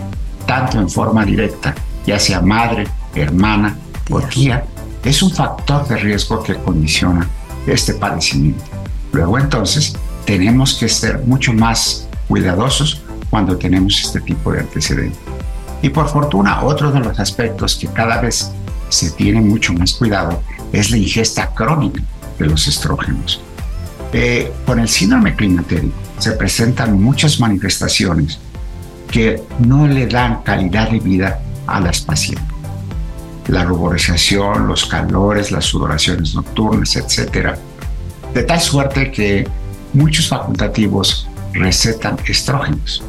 tanto 0.46 0.78
en 0.78 0.88
forma 0.88 1.24
directa, 1.24 1.74
ya 2.06 2.18
sea 2.18 2.40
madre, 2.40 2.86
hermana 3.14 3.76
o 4.10 4.20
tía, 4.20 4.64
es 5.04 5.22
un 5.22 5.30
factor 5.30 5.86
de 5.88 5.96
riesgo 5.96 6.42
que 6.42 6.54
condiciona 6.54 7.28
este 7.66 7.94
padecimiento. 7.94 8.64
Luego 9.12 9.38
entonces 9.38 9.94
tenemos 10.24 10.74
que 10.74 10.88
ser 10.88 11.20
mucho 11.20 11.52
más 11.52 12.08
cuidadosos 12.28 13.02
cuando 13.30 13.56
tenemos 13.56 14.00
este 14.00 14.20
tipo 14.20 14.52
de 14.52 14.60
antecedentes. 14.60 15.18
Y 15.82 15.90
por 15.90 16.08
fortuna, 16.08 16.62
otro 16.62 16.90
de 16.92 17.00
los 17.00 17.18
aspectos 17.18 17.76
que 17.76 17.88
cada 17.88 18.20
vez 18.20 18.50
se 18.88 19.10
tiene 19.10 19.40
mucho 19.40 19.72
más 19.74 19.92
cuidado 19.92 20.42
es 20.72 20.90
la 20.90 20.96
ingesta 20.96 21.50
crónica 21.54 22.02
de 22.38 22.46
los 22.46 22.66
estrógenos. 22.66 23.40
Eh, 24.12 24.52
con 24.64 24.78
el 24.78 24.88
síndrome 24.88 25.34
climatérico 25.34 25.94
se 26.18 26.32
presentan 26.32 27.02
muchas 27.02 27.40
manifestaciones 27.40 28.38
que 29.10 29.42
no 29.58 29.86
le 29.86 30.06
dan 30.06 30.42
calidad 30.42 30.90
de 30.90 31.00
vida 31.00 31.40
a 31.66 31.80
las 31.80 32.00
pacientes. 32.00 32.46
La 33.48 33.64
ruborización, 33.64 34.68
los 34.68 34.86
calores, 34.86 35.50
las 35.50 35.64
sudoraciones 35.64 36.34
nocturnas, 36.34 36.96
etc. 36.96 37.56
De 38.32 38.42
tal 38.44 38.60
suerte 38.60 39.10
que 39.10 39.46
muchos 39.94 40.28
facultativos 40.28 41.28
recetan 41.52 42.16
estrógenos. 42.26 43.02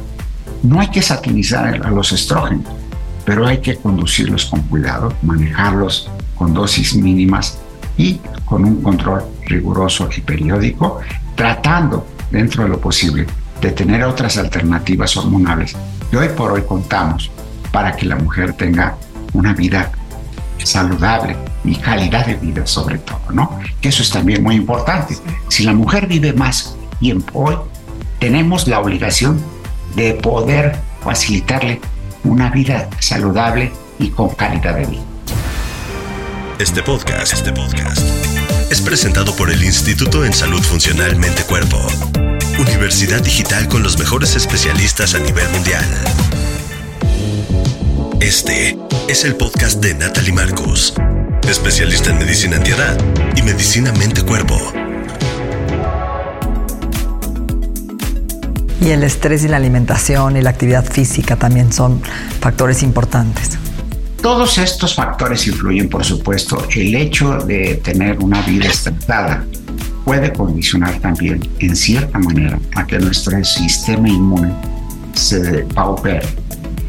No 0.62 0.80
hay 0.80 0.88
que 0.88 1.02
satinizar 1.02 1.84
a 1.84 1.90
los 1.90 2.12
estrógenos, 2.12 2.66
pero 3.24 3.46
hay 3.46 3.58
que 3.58 3.76
conducirlos 3.76 4.46
con 4.46 4.62
cuidado, 4.62 5.12
manejarlos 5.22 6.08
con 6.36 6.54
dosis 6.54 6.94
mínimas 6.94 7.58
y 7.96 8.20
con 8.44 8.64
un 8.64 8.82
control 8.82 9.24
riguroso 9.46 10.08
y 10.16 10.20
periódico, 10.20 11.00
tratando, 11.34 12.06
dentro 12.30 12.62
de 12.62 12.68
lo 12.68 12.80
posible, 12.80 13.26
de 13.60 13.70
tener 13.72 14.04
otras 14.04 14.36
alternativas 14.38 15.16
hormonales 15.16 15.76
que 16.10 16.16
hoy 16.16 16.28
por 16.28 16.52
hoy 16.52 16.62
contamos 16.62 17.30
para 17.72 17.96
que 17.96 18.06
la 18.06 18.16
mujer 18.16 18.52
tenga 18.52 18.96
una 19.32 19.52
vida 19.52 19.90
saludable 20.58 21.36
y 21.66 21.76
calidad 21.76 22.26
de 22.26 22.34
vida 22.34 22.66
sobre 22.66 22.98
todo, 22.98 23.20
¿no? 23.32 23.58
Que 23.80 23.88
eso 23.88 24.02
es 24.02 24.10
también 24.10 24.42
muy 24.42 24.56
importante. 24.56 25.16
Si 25.48 25.64
la 25.64 25.72
mujer 25.72 26.06
vive 26.06 26.32
más 26.32 26.76
tiempo 27.00 27.44
hoy, 27.44 27.56
tenemos 28.18 28.66
la 28.68 28.80
obligación 28.80 29.40
de 29.94 30.14
poder 30.14 30.76
facilitarle 31.02 31.80
una 32.24 32.50
vida 32.50 32.88
saludable 32.98 33.72
y 33.98 34.10
con 34.10 34.30
calidad 34.30 34.76
de 34.76 34.86
vida. 34.86 35.02
Este 36.58 36.82
podcast, 36.82 37.34
este 37.34 37.52
podcast 37.52 38.00
es 38.70 38.80
presentado 38.80 39.34
por 39.36 39.50
el 39.50 39.62
Instituto 39.62 40.24
en 40.24 40.32
Salud 40.32 40.62
Funcional 40.62 41.16
Mente 41.16 41.42
Cuerpo, 41.44 41.78
Universidad 42.58 43.22
Digital 43.22 43.68
con 43.68 43.82
los 43.82 43.98
mejores 43.98 44.34
especialistas 44.34 45.14
a 45.14 45.18
nivel 45.18 45.48
mundial. 45.50 45.84
Este 48.20 48.76
es 49.08 49.24
el 49.24 49.36
podcast 49.36 49.80
de 49.80 49.94
Natalie 49.94 50.32
Marcos, 50.32 50.94
especialista 51.50 52.10
en 52.10 52.18
medicina 52.18 52.56
antiedad 52.56 52.96
y 53.36 53.42
medicina 53.42 53.92
mente-cuerpo. 53.92 54.56
Y 58.80 58.90
el 58.90 59.02
estrés 59.02 59.44
y 59.44 59.48
la 59.48 59.56
alimentación 59.56 60.36
y 60.36 60.42
la 60.42 60.50
actividad 60.50 60.84
física 60.84 61.36
también 61.36 61.72
son 61.72 62.00
factores 62.40 62.82
importantes. 62.82 63.58
Todos 64.22 64.58
estos 64.58 64.94
factores 64.94 65.46
influyen, 65.46 65.88
por 65.88 66.04
supuesto, 66.04 66.66
el 66.74 66.94
hecho 66.94 67.38
de 67.38 67.76
tener 67.76 68.18
una 68.18 68.42
vida 68.42 68.66
estresada 68.66 69.44
puede 70.04 70.32
condicionar 70.32 70.98
también, 71.00 71.40
en 71.58 71.76
cierta 71.76 72.18
manera, 72.18 72.58
a 72.74 72.86
que 72.86 72.98
nuestro 72.98 73.42
sistema 73.44 74.08
inmune 74.08 74.52
se 75.14 75.64
paupere. 75.74 76.26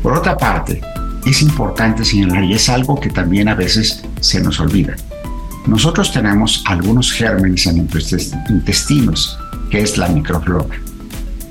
Por 0.03 0.13
otra 0.13 0.37
parte, 0.37 0.81
es 1.25 1.41
importante 1.41 2.05
señalar, 2.05 2.43
y 2.43 2.53
es 2.53 2.69
algo 2.69 2.99
que 2.99 3.09
también 3.09 3.49
a 3.49 3.55
veces 3.55 4.03
se 4.19 4.41
nos 4.41 4.59
olvida, 4.59 4.95
nosotros 5.67 6.13
tenemos 6.13 6.63
algunos 6.65 7.11
gérmenes 7.11 7.67
en 7.67 7.77
nuestros 7.77 8.31
intestinos, 8.49 9.37
que 9.69 9.81
es 9.81 9.97
la 9.97 10.07
microflora. 10.07 10.79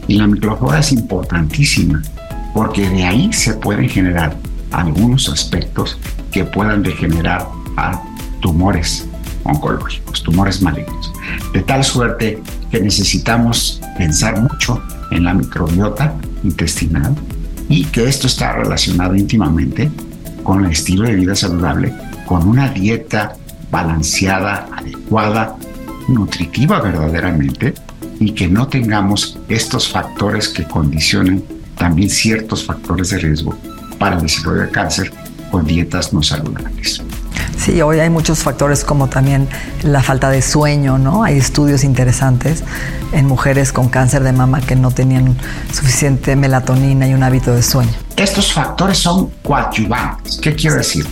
Y 0.08 0.14
la 0.14 0.26
microflora 0.26 0.78
es 0.78 0.92
importantísima 0.92 2.02
porque 2.54 2.88
de 2.88 3.04
ahí 3.04 3.30
se 3.32 3.52
pueden 3.54 3.88
generar 3.88 4.34
algunos 4.70 5.28
aspectos 5.28 5.98
que 6.32 6.44
puedan 6.44 6.82
degenerar 6.82 7.46
a 7.76 8.02
tumores 8.40 9.06
oncológicos, 9.44 10.22
tumores 10.22 10.62
malignos. 10.62 11.12
De 11.52 11.60
tal 11.62 11.84
suerte 11.84 12.42
que 12.70 12.80
necesitamos 12.80 13.80
pensar 13.98 14.40
mucho 14.40 14.82
en 15.10 15.24
la 15.24 15.34
microbiota 15.34 16.14
intestinal 16.42 17.14
y 17.68 17.84
que 17.84 18.08
esto 18.08 18.26
está 18.26 18.52
relacionado 18.52 19.14
íntimamente 19.14 19.90
con 20.42 20.64
el 20.64 20.72
estilo 20.72 21.04
de 21.04 21.16
vida 21.16 21.34
saludable, 21.34 21.92
con 22.26 22.46
una 22.46 22.68
dieta 22.68 23.36
balanceada, 23.70 24.68
adecuada, 24.76 25.56
nutritiva 26.08 26.80
verdaderamente, 26.80 27.74
y 28.20 28.32
que 28.32 28.48
no 28.48 28.68
tengamos 28.68 29.38
estos 29.48 29.88
factores 29.88 30.48
que 30.48 30.64
condicionen 30.64 31.44
también 31.76 32.10
ciertos 32.10 32.64
factores 32.64 33.10
de 33.10 33.18
riesgo 33.18 33.54
para 33.98 34.16
el 34.16 34.22
desarrollo 34.22 34.62
de 34.62 34.70
cáncer 34.70 35.12
con 35.50 35.64
dietas 35.64 36.12
no 36.12 36.22
saludables. 36.22 37.02
Sí, 37.58 37.80
hoy 37.82 38.00
hay 38.00 38.10
muchos 38.10 38.40
factores 38.40 38.84
como 38.84 39.08
también 39.08 39.48
la 39.82 40.02
falta 40.02 40.30
de 40.30 40.42
sueño, 40.42 40.98
¿no? 40.98 41.24
Hay 41.24 41.36
estudios 41.36 41.84
interesantes 41.84 42.62
en 43.12 43.26
mujeres 43.26 43.72
con 43.72 43.88
cáncer 43.88 44.22
de 44.22 44.32
mama 44.32 44.60
que 44.60 44.76
no 44.76 44.90
tenían 44.90 45.36
suficiente 45.72 46.36
melatonina 46.36 47.08
y 47.08 47.14
un 47.14 47.22
hábito 47.22 47.54
de 47.54 47.62
sueño. 47.62 47.92
Estos 48.16 48.52
factores 48.52 48.98
son 48.98 49.30
coadyuvantes. 49.42 50.38
¿Qué 50.38 50.54
quiero 50.54 50.76
decir? 50.76 51.06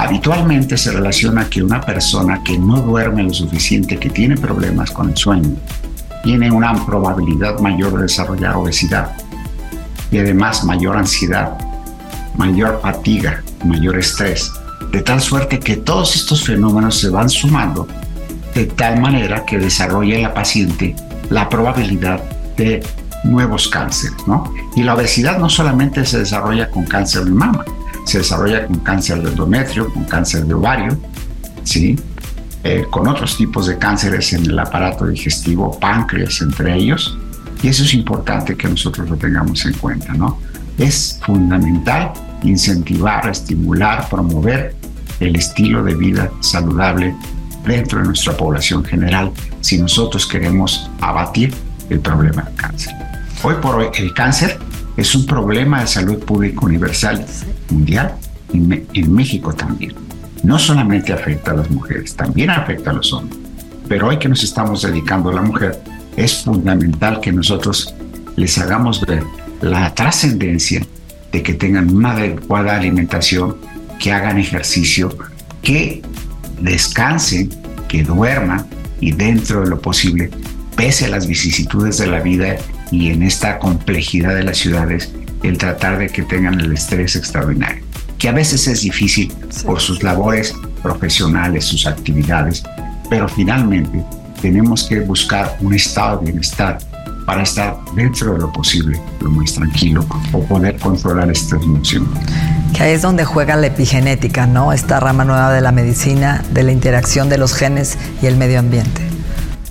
Habitualmente 0.00 0.76
se 0.76 0.92
relaciona 0.92 1.50
que 1.50 1.60
una 1.60 1.80
persona 1.80 2.40
que 2.44 2.56
no 2.56 2.80
duerme 2.80 3.24
lo 3.24 3.34
suficiente, 3.34 3.98
que 3.98 4.08
tiene 4.08 4.36
problemas 4.36 4.92
con 4.92 5.10
el 5.10 5.16
sueño, 5.16 5.56
tiene 6.22 6.52
una 6.52 6.72
probabilidad 6.86 7.58
mayor 7.58 7.96
de 7.96 8.02
desarrollar 8.02 8.54
obesidad 8.54 9.10
y 10.12 10.18
además 10.18 10.62
mayor 10.62 10.96
ansiedad, 10.96 11.58
mayor 12.36 12.78
fatiga, 12.80 13.42
mayor 13.64 13.98
estrés, 13.98 14.52
de 14.92 15.02
tal 15.02 15.20
suerte 15.20 15.58
que 15.58 15.76
todos 15.76 16.14
estos 16.14 16.44
fenómenos 16.44 17.00
se 17.00 17.08
van 17.08 17.28
sumando 17.28 17.88
de 18.54 18.66
tal 18.66 19.00
manera 19.00 19.44
que 19.44 19.58
desarrolle 19.58 20.22
la 20.22 20.32
paciente 20.32 20.94
la 21.28 21.48
probabilidad 21.48 22.22
de 22.56 22.86
nuevos 23.24 23.66
cánceres, 23.66 24.16
¿no? 24.28 24.54
Y 24.76 24.84
la 24.84 24.94
obesidad 24.94 25.38
no 25.38 25.50
solamente 25.50 26.06
se 26.06 26.20
desarrolla 26.20 26.70
con 26.70 26.84
cáncer 26.84 27.24
de 27.24 27.32
mama, 27.32 27.64
se 28.08 28.18
desarrolla 28.18 28.66
con 28.66 28.78
cáncer 28.78 29.22
de 29.22 29.28
endometrio, 29.28 29.92
con 29.92 30.04
cáncer 30.04 30.46
de 30.46 30.54
ovario, 30.54 30.98
¿sí? 31.62 31.94
Eh, 32.64 32.86
con 32.90 33.06
otros 33.06 33.36
tipos 33.36 33.66
de 33.66 33.76
cánceres 33.76 34.32
en 34.32 34.46
el 34.46 34.58
aparato 34.58 35.06
digestivo, 35.06 35.78
páncreas 35.78 36.40
entre 36.40 36.74
ellos, 36.74 37.18
y 37.62 37.68
eso 37.68 37.82
es 37.82 37.92
importante 37.92 38.56
que 38.56 38.66
nosotros 38.66 39.10
lo 39.10 39.16
tengamos 39.16 39.62
en 39.66 39.74
cuenta, 39.74 40.14
¿no? 40.14 40.38
Es 40.78 41.20
fundamental 41.22 42.12
incentivar, 42.44 43.28
estimular, 43.28 44.08
promover 44.08 44.74
el 45.20 45.36
estilo 45.36 45.84
de 45.84 45.94
vida 45.94 46.30
saludable 46.40 47.14
dentro 47.66 47.98
de 48.00 48.06
nuestra 48.06 48.34
población 48.34 48.82
general 48.86 49.32
si 49.60 49.76
nosotros 49.76 50.26
queremos 50.26 50.90
abatir 51.02 51.52
el 51.90 52.00
problema 52.00 52.42
del 52.42 52.54
cáncer. 52.54 52.94
Hoy 53.42 53.56
por 53.60 53.76
hoy 53.76 53.88
el 53.98 54.14
cáncer 54.14 54.58
es 54.98 55.14
un 55.14 55.26
problema 55.26 55.80
de 55.80 55.86
salud 55.86 56.18
pública 56.18 56.66
universal 56.66 57.24
mundial 57.70 58.16
y 58.52 59.00
en 59.00 59.14
México 59.14 59.52
también. 59.52 59.94
No 60.42 60.58
solamente 60.58 61.12
afecta 61.12 61.52
a 61.52 61.54
las 61.54 61.70
mujeres, 61.70 62.16
también 62.16 62.50
afecta 62.50 62.90
a 62.90 62.94
los 62.94 63.12
hombres. 63.12 63.38
Pero 63.88 64.08
hoy 64.08 64.18
que 64.18 64.28
nos 64.28 64.42
estamos 64.42 64.82
dedicando 64.82 65.30
a 65.30 65.34
la 65.34 65.42
mujer, 65.42 65.80
es 66.16 66.42
fundamental 66.42 67.20
que 67.20 67.30
nosotros 67.30 67.94
les 68.34 68.58
hagamos 68.58 69.00
ver 69.06 69.22
la 69.60 69.94
trascendencia 69.94 70.84
de 71.30 71.42
que 71.44 71.54
tengan 71.54 71.94
una 71.94 72.10
adecuada 72.10 72.74
alimentación, 72.74 73.56
que 74.00 74.12
hagan 74.12 74.40
ejercicio, 74.40 75.16
que 75.62 76.02
descansen, 76.60 77.50
que 77.86 78.02
duerman 78.02 78.66
y 79.00 79.12
dentro 79.12 79.60
de 79.60 79.68
lo 79.68 79.80
posible, 79.80 80.30
pese 80.76 81.06
a 81.06 81.10
las 81.10 81.28
vicisitudes 81.28 81.98
de 81.98 82.08
la 82.08 82.18
vida 82.18 82.56
y 82.90 83.10
en 83.10 83.22
esta 83.22 83.58
complejidad 83.58 84.34
de 84.34 84.44
las 84.44 84.58
ciudades, 84.58 85.12
el 85.42 85.58
tratar 85.58 85.98
de 85.98 86.08
que 86.08 86.22
tengan 86.22 86.60
el 86.60 86.72
estrés 86.72 87.16
extraordinario, 87.16 87.84
que 88.18 88.28
a 88.28 88.32
veces 88.32 88.66
es 88.66 88.82
difícil 88.82 89.32
por 89.64 89.80
sus 89.80 90.02
labores 90.02 90.54
profesionales, 90.82 91.64
sus 91.64 91.86
actividades, 91.86 92.62
pero 93.08 93.28
finalmente 93.28 94.02
tenemos 94.40 94.84
que 94.84 95.00
buscar 95.00 95.56
un 95.60 95.74
estado 95.74 96.18
de 96.18 96.26
bienestar 96.26 96.78
para 97.26 97.42
estar 97.42 97.76
dentro 97.94 98.32
de 98.32 98.38
lo 98.38 98.50
posible, 98.50 98.98
lo 99.20 99.30
más 99.30 99.52
tranquilo, 99.52 100.04
o 100.32 100.42
poder 100.44 100.78
controlar 100.78 101.30
esta 101.30 101.56
emoción. 101.56 102.08
Que 102.74 102.84
ahí 102.84 102.92
es 102.92 103.02
donde 103.02 103.24
juega 103.24 103.54
la 103.56 103.66
epigenética, 103.66 104.46
¿no? 104.46 104.72
Esta 104.72 104.98
rama 104.98 105.26
nueva 105.26 105.52
de 105.52 105.60
la 105.60 105.70
medicina, 105.70 106.42
de 106.52 106.62
la 106.62 106.72
interacción 106.72 107.28
de 107.28 107.36
los 107.36 107.54
genes 107.54 107.98
y 108.22 108.26
el 108.26 108.36
medio 108.36 108.58
ambiente. 108.58 109.02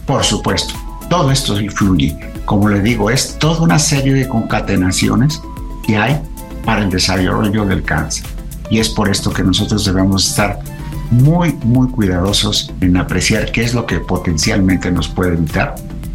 Por 0.05 0.23
supuesto, 0.23 0.75
todo 1.09 1.31
esto 1.31 1.59
influye. 1.59 2.15
Como 2.47 2.69
le 2.69 2.79
digo, 2.79 3.11
es 3.11 3.37
toda 3.39 3.59
una 3.59 3.77
serie 3.77 4.13
de 4.13 4.25
concatenaciones 4.25 5.41
que 5.85 5.97
hay 5.97 6.17
para 6.63 6.81
el 6.83 6.89
desarrollo 6.89 7.65
del 7.65 7.83
cáncer. 7.83 8.25
Y 8.69 8.79
es 8.79 8.87
por 8.87 9.09
esto 9.09 9.33
que 9.33 9.43
nosotros 9.43 9.83
debemos 9.83 10.29
estar 10.29 10.57
muy, 11.11 11.51
muy 11.65 11.89
cuidadosos 11.89 12.73
en 12.79 12.95
apreciar 12.95 13.51
qué 13.51 13.65
es 13.65 13.73
lo 13.73 13.85
que 13.85 13.99
potencialmente 13.99 14.89
nos 14.89 15.09
puede 15.09 15.37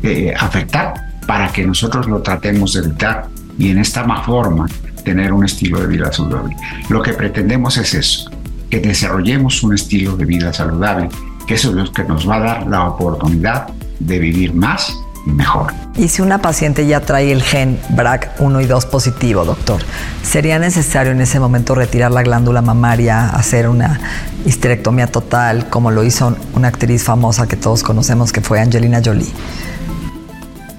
eh, 0.05 0.33
afectar 0.35 0.95
para 1.27 1.53
que 1.53 1.67
nosotros 1.67 2.09
lo 2.09 2.23
tratemos 2.23 2.73
de 2.73 2.81
evitar 2.81 3.29
y 3.59 3.69
en 3.69 3.77
esta 3.77 4.03
forma 4.23 4.67
tener 5.05 5.35
un 5.35 5.45
estilo 5.45 5.81
de 5.81 5.87
vida 5.87 6.11
saludable. 6.11 6.57
Lo 6.89 7.03
que 7.03 7.13
pretendemos 7.13 7.77
es 7.77 7.93
eso, 7.93 8.31
que 8.71 8.81
desarrollemos 8.81 9.63
un 9.63 9.75
estilo 9.75 10.17
de 10.17 10.25
vida 10.25 10.51
saludable, 10.55 11.11
que 11.47 11.55
eso 11.57 11.69
es 11.69 11.75
lo 11.75 11.93
que 11.93 12.05
nos 12.05 12.27
va 12.27 12.37
a 12.37 12.41
dar 12.41 12.67
la 12.69 12.89
oportunidad 12.89 13.69
de 14.01 14.19
vivir 14.19 14.55
más 14.55 14.97
mejor. 15.27 15.73
Y 15.97 16.09
si 16.09 16.23
una 16.23 16.39
paciente 16.39 16.87
ya 16.87 17.01
trae 17.01 17.33
el 17.33 17.43
gen 17.43 17.79
BRAC1 17.91 18.63
y 18.63 18.67
2 18.67 18.87
positivo, 18.87 19.45
doctor, 19.45 19.83
¿sería 20.23 20.59
necesario 20.59 21.13
en 21.13 21.21
ese 21.21 21.39
momento 21.39 21.75
retirar 21.75 22.11
la 22.11 22.23
glándula 22.23 22.63
mamaria, 22.63 23.29
hacer 23.29 23.69
una 23.69 24.01
histerectomía 24.45 25.07
total, 25.07 25.69
como 25.69 25.91
lo 25.91 26.03
hizo 26.05 26.37
una 26.55 26.69
actriz 26.69 27.05
famosa 27.05 27.47
que 27.47 27.57
todos 27.57 27.83
conocemos 27.83 28.33
que 28.33 28.41
fue 28.41 28.61
Angelina 28.61 29.01
Jolie? 29.05 29.33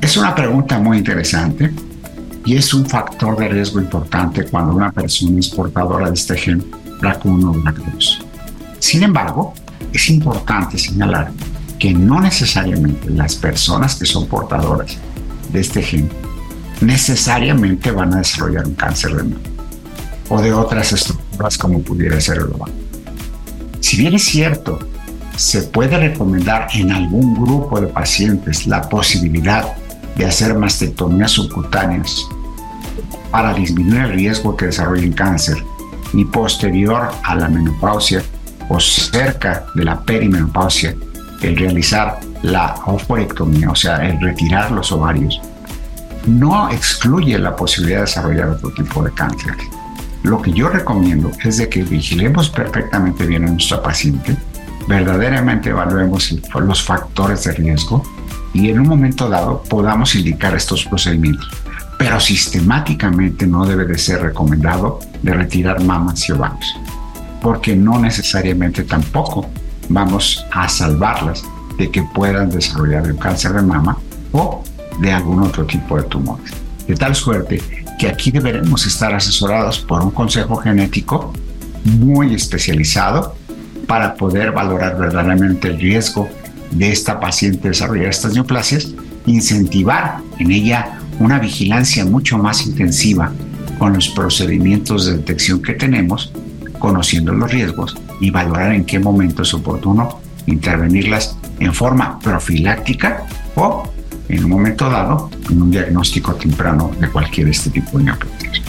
Es 0.02 0.18
una 0.18 0.36
pregunta 0.36 0.80
muy 0.80 0.98
interesante 0.98 1.72
y 2.46 2.58
es 2.58 2.74
un 2.74 2.86
factor 2.86 3.38
de 3.38 3.48
riesgo 3.48 3.80
importante 3.80 4.46
cuando 4.46 4.74
una 4.74 4.92
persona 4.92 5.40
es 5.40 5.50
portadora 5.50 6.08
de 6.08 6.14
este 6.16 6.36
gen 6.38 6.64
BRAC1 7.00 7.50
o 7.50 7.54
BRAC2. 7.54 8.26
Sin 8.80 9.04
embargo, 9.04 9.54
es 9.94 10.10
importante 10.10 10.78
señalar 10.78 11.32
que 11.80 11.94
no 11.94 12.20
necesariamente 12.22 13.10
las 13.10 13.36
personas 13.36 13.96
que 13.96 14.06
son 14.06 14.28
portadoras 14.28 14.98
de 15.52 15.60
este 15.60 15.82
gen 15.82 16.10
necesariamente 16.82 17.92
van 17.92 18.14
a 18.14 18.18
desarrollar 18.18 18.68
un 18.68 18.76
cáncer 18.76 19.16
de 19.16 19.24
mama 19.24 19.42
o 20.30 20.42
de 20.42 20.54
otras 20.54 20.92
estructuras 20.92 21.58
como 21.58 21.82
pudiera 21.82 22.20
ser 22.20 22.38
el 22.38 22.54
ovario. 22.54 22.76
Si 23.80 23.98
bien 23.98 24.14
es 24.16 24.24
cierto, 24.24 24.80
se 25.36 25.64
puede 25.64 25.98
recomendar 25.98 26.68
en 26.74 26.92
algún 26.92 27.34
grupo 27.34 27.82
de 27.82 27.88
pacientes 27.88 28.68
la 28.68 28.82
posibilidad 28.82 29.76
de 30.16 30.26
hacer 30.26 30.56
mastectomías 30.56 31.32
subcutáneas 31.32 32.26
para 33.32 33.54
disminuir 33.54 34.02
el 34.02 34.14
riesgo 34.14 34.56
que 34.56 34.68
desarrollen 34.68 35.14
cáncer 35.14 35.58
y 36.14 36.24
posterior 36.26 37.10
a 37.24 37.36
la 37.36 37.50
menopausia 37.50 38.24
o 38.70 38.80
cerca 38.80 39.66
de 39.74 39.84
la 39.84 40.00
perimenopausia 40.02 40.96
el 41.44 41.58
realizar 41.58 42.20
la 42.42 42.76
ovorectomía, 42.86 43.70
o 43.70 43.76
sea, 43.76 43.98
el 43.98 44.20
retirar 44.20 44.72
los 44.72 44.92
ovarios, 44.92 45.42
no 46.26 46.70
excluye 46.70 47.38
la 47.38 47.56
posibilidad 47.56 48.00
de 48.00 48.06
desarrollar 48.06 48.50
otro 48.50 48.72
tipo 48.72 49.04
de 49.04 49.12
cáncer. 49.12 49.56
Lo 50.24 50.42
que 50.42 50.52
yo 50.52 50.70
recomiendo 50.70 51.32
es 51.44 51.58
de 51.58 51.68
que 51.68 51.84
vigilemos 51.84 52.50
perfectamente 52.50 53.26
bien 53.26 53.44
a 53.46 53.52
nuestra 53.52 53.84
paciente, 53.84 54.38
verdaderamente 54.88 55.70
evaluemos 55.70 56.34
los 56.56 56.82
factores 56.82 57.44
de 57.44 57.52
riesgo 57.54 58.04
y 58.54 58.70
en 58.70 58.80
un 58.80 58.88
momento 58.88 59.28
dado 59.28 59.64
podamos 59.64 60.16
indicar 60.16 60.56
estos 60.56 60.86
procedimientos. 60.86 61.50
Pero 61.98 62.20
sistemáticamente 62.20 63.46
no 63.46 63.66
debe 63.66 63.86
de 63.86 63.98
ser 63.98 64.22
recomendado 64.22 65.00
de 65.22 65.34
retirar 65.34 65.82
mamas 65.84 66.28
y 66.28 66.32
ovarios, 66.32 66.76
porque 67.42 67.76
no 67.76 68.00
necesariamente 68.00 68.84
tampoco 68.84 69.50
vamos 69.90 70.46
a 70.52 70.68
salvarlas 70.68 71.44
de 71.78 71.90
que 71.90 72.04
puedan 72.14 72.50
desarrollar 72.50 73.06
el 73.06 73.18
cáncer 73.18 73.54
de 73.54 73.62
mama 73.62 73.98
o 74.32 74.64
de 75.00 75.12
algún 75.12 75.42
otro 75.42 75.66
tipo 75.66 75.98
de 75.98 76.04
tumores. 76.04 76.52
De 76.88 76.96
tal 76.96 77.16
suerte 77.16 77.62
que 77.98 78.08
aquí 78.08 78.32
deberemos 78.32 78.86
estar 78.86 79.14
asesorados 79.14 79.80
por 79.80 80.02
un 80.02 80.12
consejo 80.12 80.56
genético 80.58 81.34
muy 81.84 82.34
especializado 82.34 83.36
para 83.88 84.16
poder 84.16 84.52
valorar 84.52 84.98
verdaderamente 84.98 85.68
el 85.68 85.80
riesgo 85.80 86.30
de 86.72 86.92
esta 86.92 87.20
paciente 87.20 87.70
desarrollar 87.70 88.08
estas 88.08 88.34
neoplasias, 88.34 88.90
incentivar 89.26 90.20
en 90.40 90.52
ella 90.52 91.00
una 91.20 91.40
vigilancia 91.40 92.06
mucho 92.06 92.38
más 92.38 92.66
intensiva 92.66 93.32
con 93.78 93.94
los 93.94 94.10
procedimientos 94.10 95.06
de 95.06 95.18
detección 95.18 95.62
que 95.62 95.74
tenemos, 95.74 96.32
conociendo 96.80 97.34
los 97.34 97.52
riesgos 97.52 97.96
y 98.20 98.30
valorar 98.30 98.74
en 98.74 98.86
qué 98.86 99.00
momento 99.00 99.44
es 99.44 99.54
oportuno 99.54 100.20
intervenirlas 100.46 101.38
en 101.60 101.74
forma 101.74 102.20
profiláctica 102.20 103.26
o 103.56 103.84
en 104.30 104.44
un 104.44 104.50
momento 104.50 104.90
dado 104.90 105.30
en 105.50 105.62
un 105.62 105.72
diagnóstico 105.72 106.34
temprano 106.36 106.92
de 107.00 107.10
cualquier 107.10 107.50
este 107.50 107.70
tipo 107.70 107.98
de 107.98 108.06
neoplasias. 108.06 108.62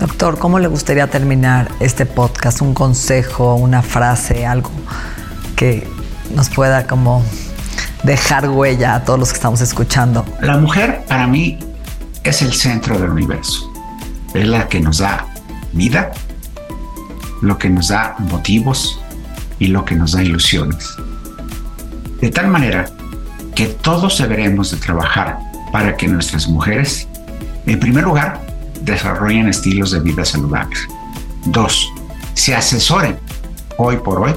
Doctor, 0.00 0.38
¿cómo 0.38 0.58
le 0.58 0.68
gustaría 0.68 1.08
terminar 1.08 1.70
este 1.80 2.06
podcast? 2.06 2.60
¿Un 2.62 2.74
consejo, 2.74 3.56
una 3.56 3.82
frase, 3.82 4.46
algo 4.46 4.70
que 5.56 5.88
nos 6.34 6.50
pueda 6.50 6.86
como 6.86 7.24
dejar 8.04 8.48
huella 8.48 8.94
a 8.94 9.04
todos 9.04 9.18
los 9.18 9.30
que 9.30 9.34
estamos 9.34 9.60
escuchando? 9.60 10.24
La 10.40 10.56
mujer 10.56 11.04
para 11.08 11.26
mí 11.26 11.58
es 12.22 12.42
el 12.42 12.52
centro 12.52 12.98
del 12.98 13.10
universo. 13.10 13.72
Es 14.34 14.46
la 14.46 14.68
que 14.68 14.78
nos 14.78 14.98
da 14.98 15.26
vida, 15.72 16.12
lo 17.42 17.58
que 17.58 17.68
nos 17.68 17.88
da 17.88 18.16
motivos 18.18 19.00
y 19.58 19.68
lo 19.68 19.84
que 19.84 19.94
nos 19.94 20.12
da 20.12 20.22
ilusiones. 20.22 20.96
De 22.20 22.30
tal 22.30 22.48
manera 22.48 22.90
que 23.54 23.66
todos 23.66 24.18
deberemos 24.18 24.70
de 24.70 24.76
trabajar 24.76 25.38
para 25.72 25.96
que 25.96 26.08
nuestras 26.08 26.48
mujeres, 26.48 27.08
en 27.66 27.78
primer 27.78 28.04
lugar, 28.04 28.40
desarrollen 28.82 29.48
estilos 29.48 29.90
de 29.90 30.00
vida 30.00 30.24
saludables. 30.24 30.86
Dos, 31.46 31.92
se 32.34 32.54
asesoren 32.54 33.16
hoy 33.76 33.96
por 33.96 34.20
hoy 34.20 34.32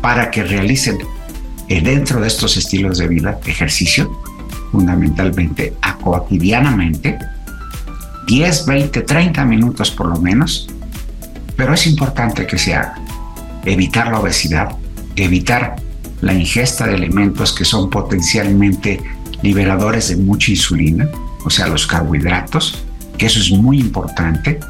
para 0.00 0.30
que 0.30 0.42
realicen 0.42 0.98
eh, 1.68 1.80
dentro 1.80 2.20
de 2.20 2.28
estos 2.28 2.56
estilos 2.56 2.98
de 2.98 3.08
vida 3.08 3.38
ejercicio, 3.46 4.10
fundamentalmente 4.70 5.74
a 5.82 5.96
cotidianamente, 5.96 7.18
10, 8.26 8.66
20, 8.66 9.02
30 9.02 9.44
minutos 9.44 9.90
por 9.90 10.06
lo 10.06 10.16
menos, 10.20 10.68
pero 11.56 11.74
es 11.74 11.86
importante 11.86 12.46
que 12.46 12.58
se 12.58 12.74
haga. 12.74 12.94
Evitar 13.64 14.08
la 14.08 14.20
obesidad, 14.20 14.76
evitar 15.16 15.76
la 16.20 16.32
ingesta 16.32 16.86
de 16.86 16.94
alimentos 16.94 17.52
que 17.52 17.64
son 17.64 17.90
potencialmente 17.90 19.02
liberadores 19.42 20.08
de 20.08 20.16
mucha 20.16 20.50
insulina, 20.52 21.08
o 21.44 21.50
sea, 21.50 21.66
los 21.66 21.86
carbohidratos, 21.86 22.84
que 23.18 23.26
eso 23.26 23.40
es 23.40 23.50
muy 23.50 23.80
importante, 23.80 24.60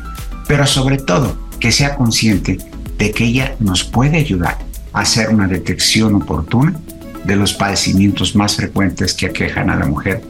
pero 0.48 0.66
sobre 0.66 0.98
todo 0.98 1.36
que 1.60 1.70
sea 1.70 1.94
consciente 1.94 2.58
de 2.98 3.10
que 3.10 3.24
ella 3.24 3.54
nos 3.60 3.84
puede 3.84 4.18
ayudar 4.18 4.58
a 4.92 5.00
hacer 5.00 5.28
una 5.30 5.46
detección 5.46 6.14
oportuna 6.14 6.74
de 7.24 7.36
los 7.36 7.52
padecimientos 7.52 8.34
más 8.34 8.56
frecuentes 8.56 9.14
que 9.14 9.26
aquejan 9.26 9.70
a 9.70 9.76
la 9.76 9.86
mujer, 9.86 10.22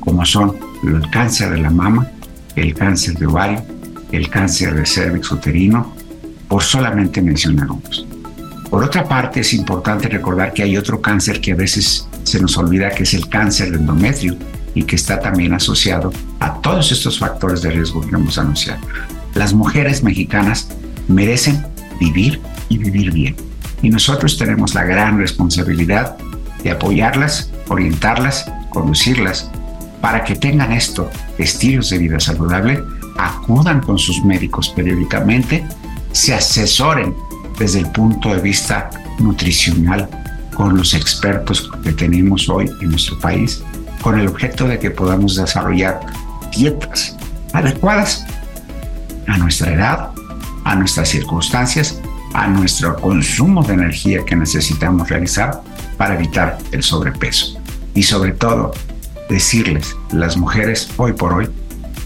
como 0.00 0.24
son 0.24 0.56
el 0.82 1.10
cáncer 1.10 1.50
de 1.50 1.58
la 1.58 1.70
mama, 1.70 2.10
el 2.56 2.74
cáncer 2.74 3.18
de 3.18 3.26
ovario, 3.26 3.62
el 4.12 4.28
cáncer 4.28 4.74
de 4.74 4.86
cervix 4.86 5.30
uterino, 5.30 5.94
por 6.48 6.62
solamente 6.62 7.22
mencionar 7.22 7.70
unos. 7.70 8.06
Por 8.68 8.84
otra 8.84 9.04
parte, 9.04 9.40
es 9.40 9.52
importante 9.52 10.08
recordar 10.08 10.52
que 10.52 10.62
hay 10.62 10.76
otro 10.76 11.00
cáncer 11.00 11.40
que 11.40 11.52
a 11.52 11.56
veces 11.56 12.08
se 12.22 12.40
nos 12.40 12.56
olvida, 12.56 12.90
que 12.90 13.02
es 13.02 13.14
el 13.14 13.28
cáncer 13.28 13.70
de 13.70 13.78
endometrio, 13.78 14.36
y 14.74 14.84
que 14.84 14.96
está 14.96 15.18
también 15.18 15.52
asociado 15.52 16.12
a 16.38 16.54
todos 16.60 16.92
estos 16.92 17.18
factores 17.18 17.62
de 17.62 17.70
riesgo 17.70 18.00
que 18.00 18.14
hemos 18.14 18.38
anunciado. 18.38 18.80
Las 19.34 19.52
mujeres 19.52 20.02
mexicanas 20.02 20.68
merecen 21.08 21.64
vivir 21.98 22.40
y 22.68 22.78
vivir 22.78 23.12
bien. 23.12 23.36
Y 23.82 23.90
nosotros 23.90 24.38
tenemos 24.38 24.74
la 24.74 24.84
gran 24.84 25.18
responsabilidad 25.18 26.16
de 26.62 26.70
apoyarlas, 26.70 27.50
orientarlas, 27.68 28.50
conducirlas 28.70 29.50
para 30.00 30.24
que 30.24 30.36
tengan 30.36 30.72
esto, 30.72 31.10
estilos 31.38 31.90
de 31.90 31.98
vida 31.98 32.20
saludable, 32.20 32.82
acudan 33.26 33.80
con 33.80 33.98
sus 33.98 34.24
médicos 34.24 34.70
periódicamente, 34.70 35.64
se 36.12 36.34
asesoren 36.34 37.14
desde 37.58 37.80
el 37.80 37.90
punto 37.92 38.30
de 38.34 38.40
vista 38.40 38.90
nutricional 39.18 40.08
con 40.54 40.76
los 40.76 40.94
expertos 40.94 41.70
que 41.82 41.92
tenemos 41.92 42.48
hoy 42.48 42.70
en 42.80 42.90
nuestro 42.90 43.18
país 43.18 43.62
con 44.02 44.18
el 44.18 44.28
objeto 44.28 44.66
de 44.66 44.78
que 44.78 44.90
podamos 44.90 45.36
desarrollar 45.36 46.00
dietas 46.56 47.16
adecuadas 47.52 48.24
a 49.26 49.36
nuestra 49.36 49.74
edad, 49.74 50.10
a 50.64 50.74
nuestras 50.74 51.10
circunstancias, 51.10 52.00
a 52.32 52.46
nuestro 52.46 52.96
consumo 52.96 53.62
de 53.62 53.74
energía 53.74 54.24
que 54.24 54.36
necesitamos 54.36 55.08
realizar 55.08 55.60
para 55.98 56.14
evitar 56.14 56.58
el 56.72 56.82
sobrepeso. 56.82 57.60
Y 57.94 58.02
sobre 58.02 58.32
todo, 58.32 58.72
decirles, 59.28 59.94
las 60.12 60.36
mujeres 60.36 60.88
hoy 60.96 61.12
por 61.12 61.34
hoy 61.34 61.48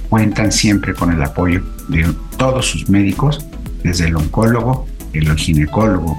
cuentan 0.08 0.52
siempre 0.52 0.94
con 0.94 1.12
el 1.12 1.22
apoyo 1.22 1.62
de 1.88 2.12
todos 2.36 2.66
sus 2.66 2.88
médicos, 2.88 3.44
desde 3.82 4.06
el 4.08 4.16
oncólogo, 4.16 4.86
el 5.12 5.34
ginecólogo, 5.36 6.18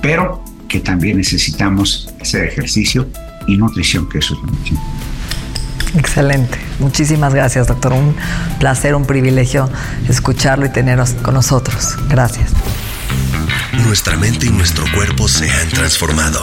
pero 0.00 0.42
que 0.68 0.80
también 0.80 1.16
necesitamos 1.18 2.12
hacer 2.20 2.44
ejercicio 2.44 3.08
y 3.46 3.56
nutrición, 3.56 4.08
que 4.08 4.18
eso 4.18 4.34
es 4.34 4.40
lo 4.40 4.52
mismo. 4.58 4.80
Excelente. 5.96 6.58
Muchísimas 6.78 7.32
gracias, 7.32 7.68
doctor. 7.68 7.92
Un 7.92 8.14
placer, 8.58 8.94
un 8.94 9.06
privilegio 9.06 9.70
escucharlo 10.08 10.66
y 10.66 10.68
teneros 10.68 11.12
con 11.22 11.34
nosotros. 11.34 11.96
Gracias. 12.08 12.50
Nuestra 13.84 14.16
mente 14.16 14.46
y 14.46 14.50
nuestro 14.50 14.84
cuerpo 14.94 15.28
se 15.28 15.50
han 15.50 15.68
transformado. 15.70 16.42